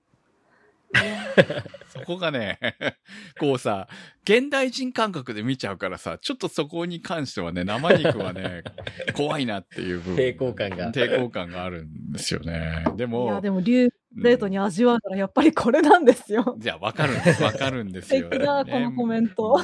[1.89, 2.59] そこがね、
[3.39, 3.87] こうさ、
[4.23, 8.63] 現代人感覚で見ちゃうからさ、ちょっとそこに関してはね、生肉はね、
[9.15, 10.15] 怖いなっていう部分。
[10.15, 12.85] 抵抗感が抵抗感があるんですよね。
[12.95, 16.55] でいも、や、でも竜レートに味わうならやっぱりこれなんですよ。
[16.57, 17.43] じゃあ、わかるんです。
[17.43, 18.23] わかるんですよ。
[18.23, 19.59] 素敵だこのコメント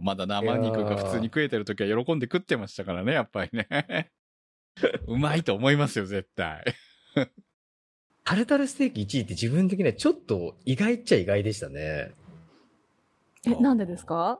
[0.00, 4.10] まだ生肉が普通に食えてる時は喜んで食ってましたからね、やっぱりね。
[5.06, 6.64] うまいと思いますよ、絶対。
[8.24, 12.12] タルタルステーキ1位って自分的にはちょっと意外っちゃ意外でしたね。
[13.44, 14.38] え、なんでですか？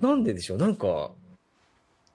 [0.00, 0.58] なんででしょう？
[0.58, 1.12] なんか、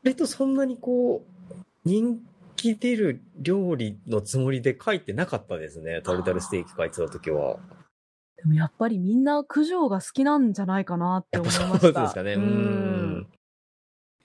[0.03, 1.55] 割とそんなにこう、
[1.85, 2.19] 人
[2.55, 6.01] 気出る料理のつもりで書いてなかったですね。
[6.03, 7.57] タルタルステーキ書いてた時は。
[8.35, 11.79] でもやっぱりみんな九条が好きなんじゃないかなって思いぱました。
[11.79, 12.33] そうですかね。
[12.33, 12.45] ううん
[13.19, 13.27] ん。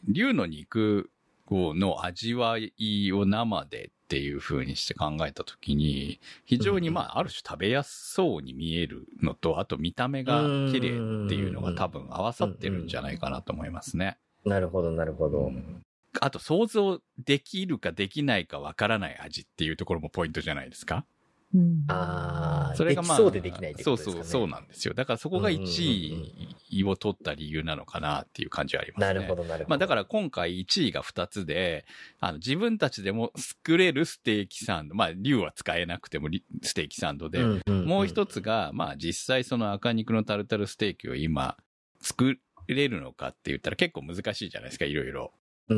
[0.08, 1.10] 竜の肉
[1.50, 14.18] の味わいを生でっていう風にして考えたときに、非常にまあ、ある種食べやすそうに見えるのと、あと見た目が綺麗っていうのが多分合わさってるんじゃないかなと思いますね。
[14.44, 15.46] なるほど、なるほど。
[15.46, 15.82] うん
[16.20, 21.06] あと想像できるかできないかわからない味っていうところもポイントじゃないですか。
[21.54, 24.14] うんああ、それがまあ、できそうでできないってことですかね。
[24.16, 24.94] そうそう、そうなんですよ。
[24.94, 29.06] だからそこが1位を取った理由なのかなっていう感じはありますね。
[29.14, 29.70] なるほど、なるほど。
[29.70, 31.84] まあだから今回1位が2つで、
[32.18, 38.32] あの自分たちでも作れるステーキサンド、まあ竜は使えなくてもリステーキサンドで、もう一つ。
[38.32, 41.56] つが、まあ実際その赤肉のタルタルステーキを今
[42.00, 45.32] 作れるのかって言ったら結構難しいじゃないですか、いろいろ。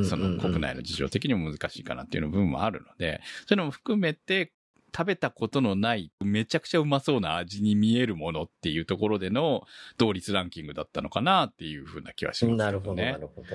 [0.09, 4.53] その国内の事情的にも難しいかなっていうの部分もあるので、そういうのも含めて
[4.97, 9.65] 食べたことのないめちゃくちゃうまそうな味に見えるものっていうところでの
[9.99, 12.57] 同率ランキングだったのかなっていうふうな気はしますね。
[12.59, 13.49] なるほど、なるほど。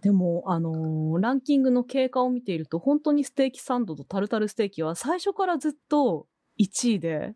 [0.00, 6.26] でも、あのーランキングの経過を見ていると、本当にステーキサンドとタルタルステーキは最初からずっと
[6.58, 7.34] 1位で、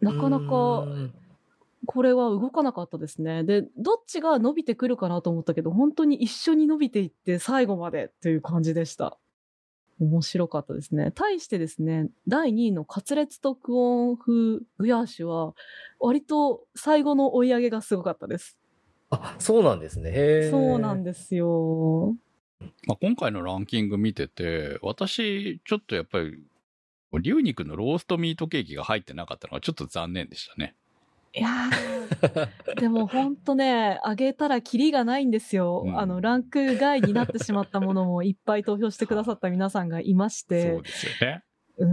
[0.00, 0.86] なかなうか
[1.86, 3.42] これは動かなかったですね。
[3.42, 9.18] で、どっちが伸びてくるかなと思ったけど、本当に一緒に伸びていって最後までっていう感じでした。
[10.00, 11.12] 面白かったですね。
[11.14, 15.54] 対してですね、第2位のカツレツとクオン風グヤーシュは、
[15.98, 18.58] 割と最後の追い上げがすごかったです。
[19.10, 20.48] あ、そうなんですね。
[20.50, 22.14] そうなんですよ。
[22.86, 26.42] まあ、今回のランキング見てて、私、ちょっとやっぱり、
[27.12, 30.74] 牛肉のローストミートケーキが入ってなかったのがちょっと残念でしたね。
[31.32, 35.84] いやーでも本当ね、あげたらキリがないんですよ。
[35.86, 41.44] うんあの、ランク外になってしまったものもいっぱい投票してくださった皆さんがいましてそう、ですよね。
[41.78, 41.88] うー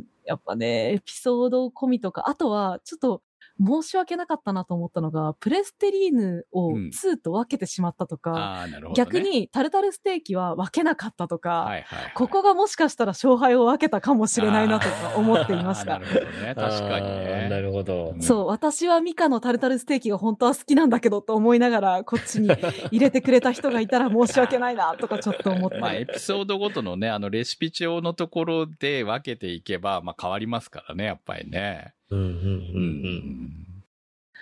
[0.00, 0.04] ん。
[0.24, 3.22] やっぱね、エピソード込みとか、あとは、ちょっと、
[3.64, 9.10] 申し訳なかったなと思ったのが、プレステリーヌをうん2と分けてしまったとか、ああ、なるほど、ね。
[9.10, 12.12] 逆、にタルタルステーキは分けなかったとか、はいはい、はい。
[12.14, 15.98] ここがもしかしたら勝敗を分けたかもしれないなとか思っていました な。
[15.98, 16.54] るほどね。
[16.54, 17.62] 確かにあーなね。
[17.62, 18.12] るほど。
[18.14, 22.48] うんそう、私はミカのタルタルステーキが本当は好きなんだけどと思いながら、こっちに
[22.90, 25.80] 入れてくれた人がいたら申し訳ないなとかちょっと思ったり。
[25.82, 31.94] まあ、エピソードごとのね、あの、レシピ帳のところで分けていけば、まあ、変わりますからね、やっぱりね。
[32.10, 32.30] うんうんう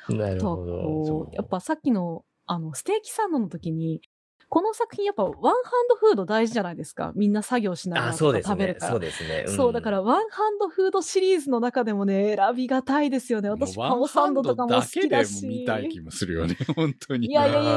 [0.08, 0.18] うんうん。
[0.18, 1.30] なるとほど。
[1.32, 4.00] やっぱさっきの、あの、ステーキサンドの時に、
[4.48, 5.54] この作品やっぱワンハン
[5.88, 7.12] ドフード大事じゃないですか。
[7.16, 8.52] みんな作業しながあ、らとかそうですね。
[8.52, 8.92] 食べるから。
[8.92, 9.42] そうですね。
[9.42, 13.50] んそう、だから、ワンハンドフードシリーズの中でもね、選びがたいですよね。
[13.50, 14.92] 私、パオサンドとかも好きだし。
[14.92, 17.26] もうワンハンドだけでも見たい気もするよね、本当に。
[17.26, 17.72] いやいやいや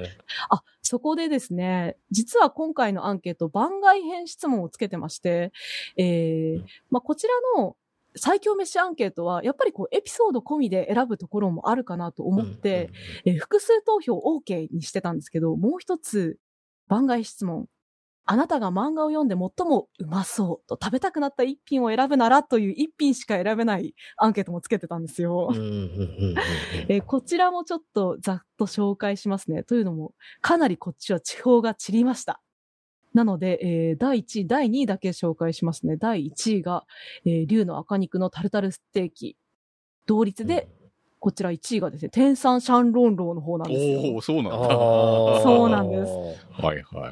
[0.00, 0.08] いや
[0.50, 5.52] あ、そこでですね、実は今回のアンケート番外編質問をつけてまして、
[5.96, 7.76] えー、まあ、こちらの
[8.16, 12.90] 最強飯アンケートは、やっぱりこうエピソード込みで選ぶところもあるかなと思って、、
[13.24, 16.38] えー複数投票 OK にしてたんですけど、もう一つ
[16.88, 17.66] 番外質問。
[18.30, 25.48] あなたが漫画を読んで最もうまそうと食べたくなった一品を選ぶならという一品しか選べないアンケートもつけてたんですよ。
[27.06, 29.62] こちらもちょっとざっと紹介しますね。
[29.62, 32.42] というのも、かなりこっちは地方が散りました。
[33.14, 35.96] なので、えー第1位、第2位だけ紹介しますね。
[35.96, 36.84] 第1位が、
[37.24, 39.36] えー竜の赤肉のタルタルステーキ。
[40.06, 40.68] 同率で、
[41.20, 44.00] こちら1位がですね、天山シャンロンローの方なんですよ。
[44.12, 45.40] おおそうなんだ。
[45.42, 46.12] そうなんです
[46.62, 47.10] はいは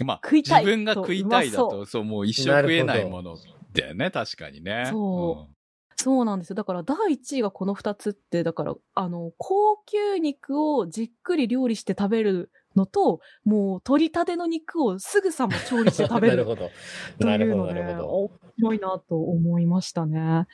[0.00, 0.04] い。
[0.04, 3.36] まあ、食いたい自分が食いたいだとそう、もう一生食えないもの
[3.74, 4.86] だよね、確かにね。
[4.90, 5.52] そう
[5.96, 6.56] そうなんですよ。
[6.56, 16.70] だから第1位がこの2つって、だから、あの、高級肉をじっくり料理して食べるのと、もう取り立ての肉をすぐさま調理して食べる なるほど。
[17.18, 18.08] とないるほど、なるほど。
[18.08, 20.46] 面白いなと思いましたね。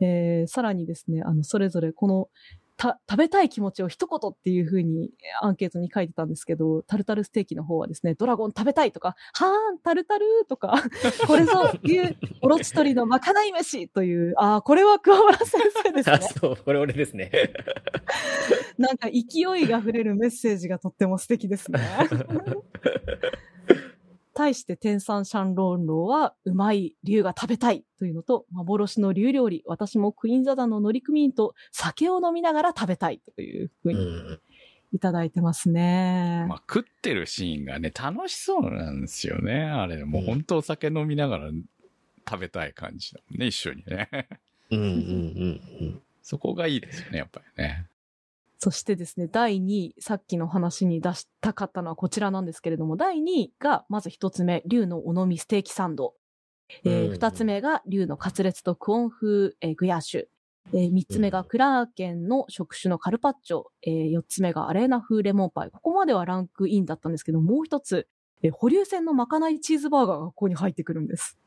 [0.00, 2.28] えーさらにですね、あの、それぞれこの、
[2.76, 10.74] た、食べたい気持ちを一言っていう風にアンケートに書いてたんですけど、タルタルステーキの方はですね、ドラゴン食べたいとか、はーん、タルタルとか、
[11.26, 11.52] これぞ、
[11.84, 16.28] いう、おろち鳥のまかない飯という、ああ、これは桑原先生です あ、ね。
[16.38, 17.30] そう、これ俺ですね。
[18.78, 21.80] なんか勢いが溢れるメッセージがとっても素敵ですね。
[24.34, 34.04] 対して天山シャンロンローは、うまい竜が食べたいというのと、幻の竜料理、私もクイーンザダの乗組員と酒を飲みながら食べたいというふううに
[34.34, 34.40] ん
[34.92, 36.44] いただいてますね。
[36.48, 39.62] まあ、食ってるシーンがね、楽しそうなんですよね。
[39.62, 41.50] あれ、もう本当お酒飲みながら
[42.28, 44.08] 食べたい感じだもんね、一緒にね。
[44.70, 46.02] うんうんうんうん。
[46.22, 47.86] そこがいいですよね、やっぱりね。
[48.58, 56.14] そしてですね、第2位、さっきの話に出したかったのはこちらなんですけれども、第2位がまず一つ目、竜の尾道ステーキサンド。
[56.84, 60.26] えーうん二つ目が竜のカツレツとクオン風、えーグヤッシュ。
[60.72, 63.64] えー三つ目がクラーケンの食種のカルパッチョ。
[63.82, 65.70] えー四つ目がアレーナ風レモンパイ。
[65.70, 68.08] ここまではランクインだったんですけど、もう一つ、
[68.42, 71.38] えー保留船のまかないチーズバーガーがここに入ってくるんです。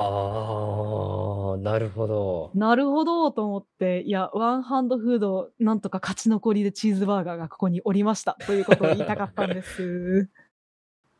[0.00, 2.52] ああ、なるほど。
[2.54, 8.36] なるほどと思って、いや、ワンハンドフード、なんとか勝ち残りでチーズバーガーがここにおりました。
[8.46, 10.28] ということを言いたかったんです。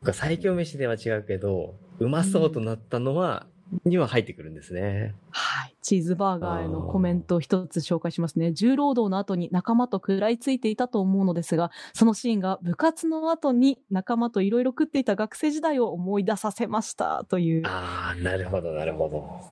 [0.13, 3.47] 最強飯では違うけど、うまそうとなったのは、
[3.85, 5.15] には入ってくるんですね。
[5.31, 5.75] はい。
[5.81, 8.51] チーズバーガーへのコメントを一つ紹介しますね。
[8.51, 19.51] 重労働の後に仲間と食らいついていたと思うのですが、そのシーンが部活の後に仲間といろいろ食っていた学生時代を思い出させましたという、ああ、なるほど、なるほど。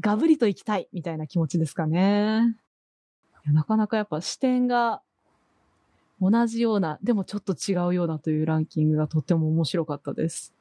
[0.00, 2.56] ガブリと行きたいみたいな気持ちですかね。
[3.46, 5.02] なかなかやっぱ視点が
[6.20, 10.55] 同じような、でもちょっと違うようなというランキングがとっても面白かったです。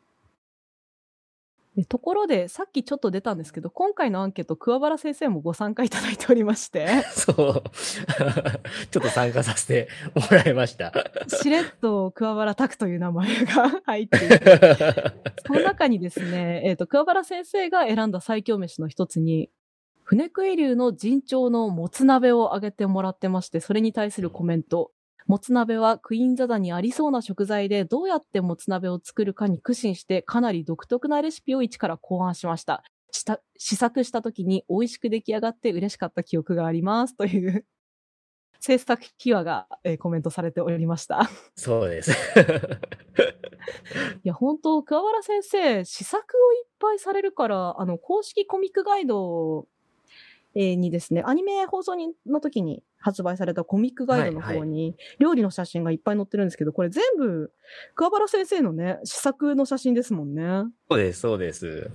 [1.75, 7.35] でところで、さっきちょっと出たんですけど、今回のアンケート、桑原先生もご参加いただいておりまして、 そう。
[8.91, 10.93] ちょっと参加させてもらいました。
[11.27, 15.13] しれっと桑原拓という名前が 入っていて、
[15.45, 19.49] その中にですね、えっ、と、桑原先生が選んだ最強飯の一つに、
[20.03, 24.91] 船食流の陣長のもつ鍋を挙げてもらってまして、それに対するコメント。
[25.27, 32.83] もつ鍋はクイーンザダにありそうな食材でどうやってもつ鍋を作るかに苦心してかなり独特なレシピを一から考案しました。
[33.11, 37.15] した試作した時に美味しく出来上がって嬉しかった記憶があります。
[37.15, 37.65] という
[38.59, 41.29] 制作秘話が、えーコメントされておりました。
[41.55, 42.11] そうです。
[44.23, 49.74] いや、本当桑原先生、試作をいっぱいされるから、あの、公式コミックガイド、えー
[50.55, 57.51] にですね、アニメ放送にの時に発売されたコミックガイドの方に、料理の写真がいっぱい載ってるんですけど、これ全部、
[57.95, 60.63] 桑原先生のね、試作の写真ですもんね。
[60.89, 61.91] そうです、そうです。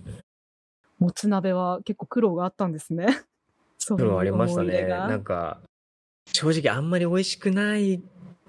[0.99, 3.07] もつ鍋は結構苦労があったんですね。
[3.89, 4.87] 苦労ありましたね。
[4.87, 5.61] なんか、
[6.27, 8.03] 正直あんまり美味しくない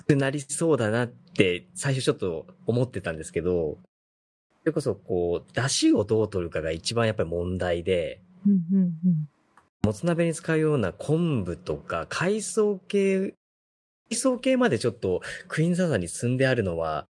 [0.06, 3.78] くなりそうだなって、最初ちょっと思ってたんですけど、
[4.62, 9.30] それこそこう、出汁をどう取るかが一番やっぱり問題で、うんうんうん。
[9.84, 13.34] もつ鍋に使うような昆布とか海藻系、
[14.12, 17.06] 海藻系までちょっとクイーンザザに積んであるのは、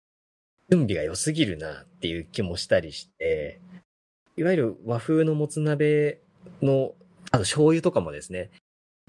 [0.70, 3.62] 準備が良すぎるなっていう気もしたりして、
[4.36, 6.20] いわゆる和風のもつ鍋
[6.62, 6.94] の、
[7.32, 8.50] あと醤油とかもですね、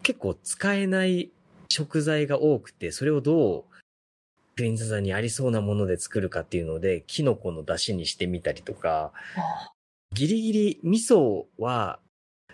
[0.04, 1.30] 結構使えない
[1.68, 3.64] 食材が多くて、それをどう
[4.54, 9.12] クイーンザザにありそうなもので作るかっていうので、キノコの出汁にしてみたりとか、
[10.14, 11.98] ギリギリ味噌は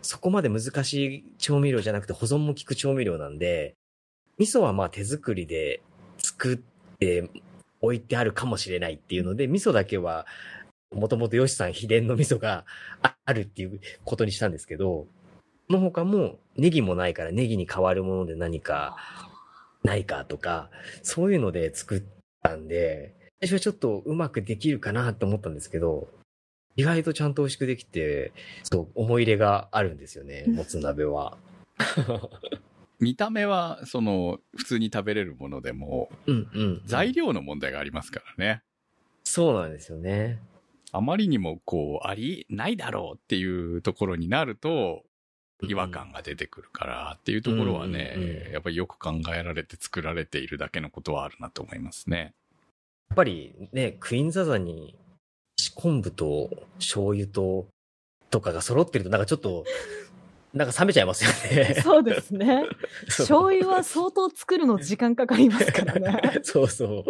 [0.05, 3.74] そこまで難しい調味料じゃなくて保存も効く調味料なんで、
[4.38, 5.80] 味噌はまあ手作りで
[6.18, 7.30] 作って
[7.80, 10.26] 置いてあるかもしれないっていうので、味噌だけは
[10.94, 12.64] もともとヨシさん秘伝の味噌が
[13.02, 15.07] あるっていうことにしたんですけど、
[15.68, 18.96] その他もネギもないからネギに代わるもので何か
[19.82, 20.70] ないかとか、
[21.02, 22.02] そういうので作っ
[22.42, 26.09] たんで、最初はちょっとうまくできるかなと思ったんですけど、
[26.77, 31.39] 意外とちゃんと美味しくできて、そう、思い入れがあるんですよね、もつ鍋は。
[33.01, 36.83] 見た目は、その、普通に食べれるものでも、うんうん。
[36.85, 38.62] 材料の問題がありますからね。
[39.25, 40.41] そうなんですよね。
[40.93, 45.05] あまりにも、こう、あり、ないだろうっていうところになると、
[45.62, 52.35] 違和感が出てくるからっていうところはね、うんうんうんやっぱりよく考えられて作られているだけのことはあるなと思いますね。
[53.11, 54.97] やっぱりね、クイーンザザに
[55.75, 57.66] 昆布と醤油と、
[58.31, 59.64] とかが揃ってるとなんかちょっと、
[60.55, 61.81] なんか冷めちゃいますよね。
[61.83, 62.64] そうですね。
[63.07, 66.41] 醤油は相当作るの時間かかりますからね。
[66.45, 67.05] そうそう。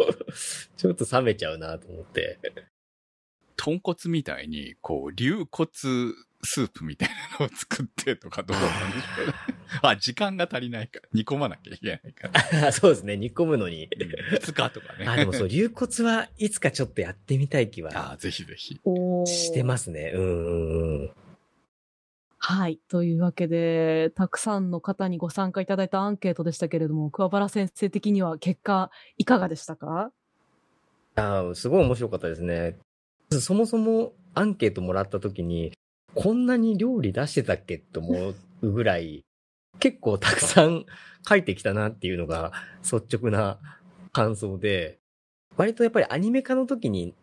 [0.77, 2.39] ちょっと冷めちゃうなと思って。
[3.55, 5.69] 豚骨みたいに、こう、流骨
[6.45, 9.33] スープみたいなのを作ってとかどうなんでしょうね。
[9.81, 11.09] あ、時間が足りないから。
[11.13, 12.29] 煮込まなきゃいけないか
[12.61, 12.71] ら。
[12.73, 13.89] そうですね、煮込むのに。
[14.31, 15.05] 2日とかね。
[15.09, 18.79] あ、でもそう、流骨はいつかちょっとやってみたい気はあぜひぜひ。
[19.25, 20.11] してますね。
[20.15, 21.11] うんうんうん。
[22.37, 22.79] はい。
[22.89, 30.11] というわけで、たくさんの方にご参加いただいたアンケートでしたけれども、桑原先生的には結果、いかがでしたか？
[31.15, 32.77] あーすごい面白かったですね。
[33.31, 35.71] そもそもアンケートもらった時に、
[36.15, 37.77] こんなに料理出してたっけ？
[37.77, 39.23] と思うぐらい、
[39.79, 40.85] 結構たくさん
[41.27, 42.53] 書いてきたなっていうのが
[42.83, 43.59] 率直な
[44.13, 44.97] 感想で、
[45.57, 47.13] 割とやっぱりアニメ化の時に、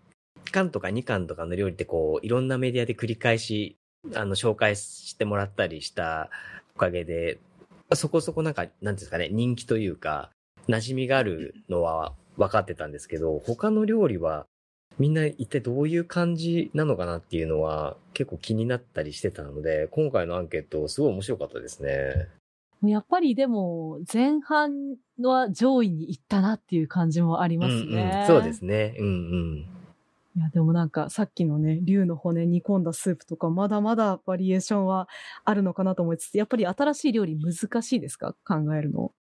[0.45, 3.77] 1巻とか2巻とかの料理ってこう、いろんなメディアで繰り返し、
[4.15, 6.29] あの、紹介してもらったりした
[6.75, 7.39] おかげで、
[7.95, 10.31] そこそこなんか、なんていうんですかね、人気というか、
[10.69, 14.47] 馴染みがあるのは分かってたんですけど、他の料理は
[14.99, 22.29] みんな一体どういう感じなのかなっていうのは結構気になったりしてたので、今回のアンケートすごい面白かったですね。
[22.85, 27.85] やっぱりでも、前半は上位に行ったなっていう感じもありますね。
[27.87, 28.97] うんうん、そうですね。
[28.99, 29.67] うんうん。
[30.35, 35.09] いや、でもなんか、さっきのね、竜の骨煮込んだスープとか、まだまだバリエーションは
[35.45, 38.35] あるのかなと思いつつ、やっぱり新しい料理難しいですか？
[38.45, 39.13] 考えるの。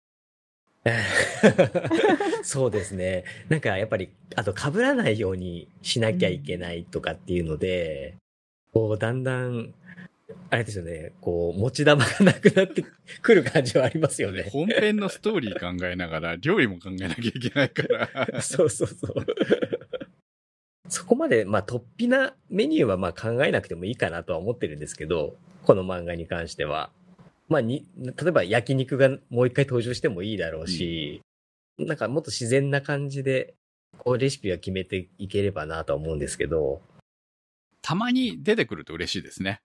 [2.42, 3.24] そうですね。
[3.48, 8.16] なんかやっぱり、あと被らないようにしなきゃいけないとかっていうので、
[8.72, 9.74] こう、だんだん、
[10.50, 12.84] あれですよね、こう、持ち玉がなくなって
[13.22, 14.48] くる感じはありますよね。
[14.50, 18.42] 本編のストーリー考えながら、 料理も考えなきゃいけないから。
[18.42, 19.14] そうそうそう。
[20.88, 26.90] そこまで、まあ、突飛なメニューはまあ考えなくてもいいかなとは思ってるんですけど、この漫画に関しては。
[27.52, 31.20] まあ、に、例えば焼肉がもう一回登場してもいいだろうし、
[31.78, 33.54] なんかもっと自然な感じで、
[33.98, 36.80] こうレシピは決めていければなとは思うんですけど、
[37.82, 39.60] たまに出てくると嬉しいですね。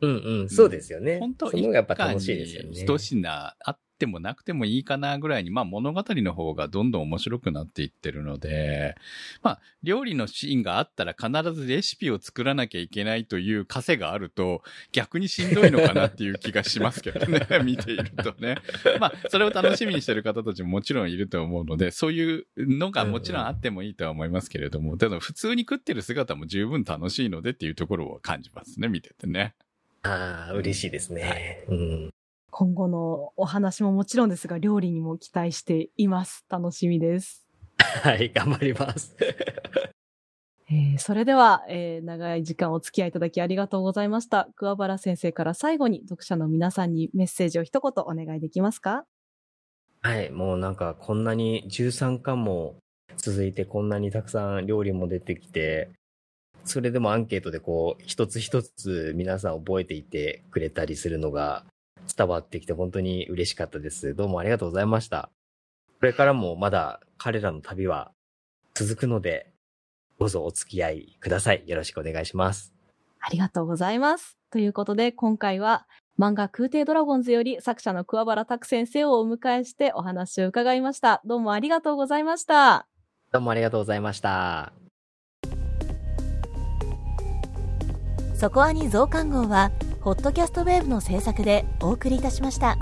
[0.00, 1.20] うんうん、そうですよね。
[1.20, 2.70] 本当その方がやっぱ楽しいですよね。
[2.72, 8.96] 一品あってもなくてもいいかなぐらいに、まあ物語の方がどんどん面白くなっていってるので、
[9.42, 18.56] まあ料理のシーンがあったら必ずレシピを作らなきゃいけないという枷があると逆にしんどいのかなっていう気がしますけどね、 見ているとね。
[18.98, 29.54] まあそれを楽しみにしてる方たちももちろんいると思うので、そういうのがもちろんあってもいいとは思いますけれども、ただ普通に食ってる姿も十分楽しいのでっていうところを感じますね、見ててね。
[30.02, 31.64] ああ、嬉しいですね。
[31.68, 32.12] うん。
[32.54, 36.44] 今後のお話ももちろんですが、料理にも期待しています。
[36.50, 37.48] 楽しみです。
[37.78, 39.16] はい、頑張ります。
[40.68, 44.50] えーそれでは、えー長い時間お付き合いいただきありがとうございました。
[44.54, 49.06] 桑原先生から最後に読者の皆さんにメッセージを一言お願いできますか？
[50.02, 52.76] はい、もうなんかこんなに13巻も
[53.16, 55.88] 続いてこんなにたくさん料理も出てきて、
[56.64, 61.64] それでもアンケートでこう一つ一つ皆さん覚えていてくれたりするのが
[62.16, 64.14] 伝わってきて本当に嬉しかったです。
[64.14, 65.30] どうもありがとうございました。
[66.00, 68.12] これからもまだ彼らの旅は
[68.74, 69.52] 続くので、
[70.18, 71.62] どうぞお付き合いください。
[71.66, 72.74] よろしくお願いします。
[73.20, 74.38] ありがとうございます。
[74.50, 75.86] ということで、今回は
[76.18, 81.22] 漫画空挺ドラゴンズより作者の桑原拓先生をお迎えしてお話を伺いました。
[81.24, 82.86] どうもありがとうございました。
[83.32, 84.72] どうもありがとうございました。
[88.34, 89.70] そこアニ増刊号は、
[90.02, 92.76] ホットキャストウェーブの制作でお送りいたしました。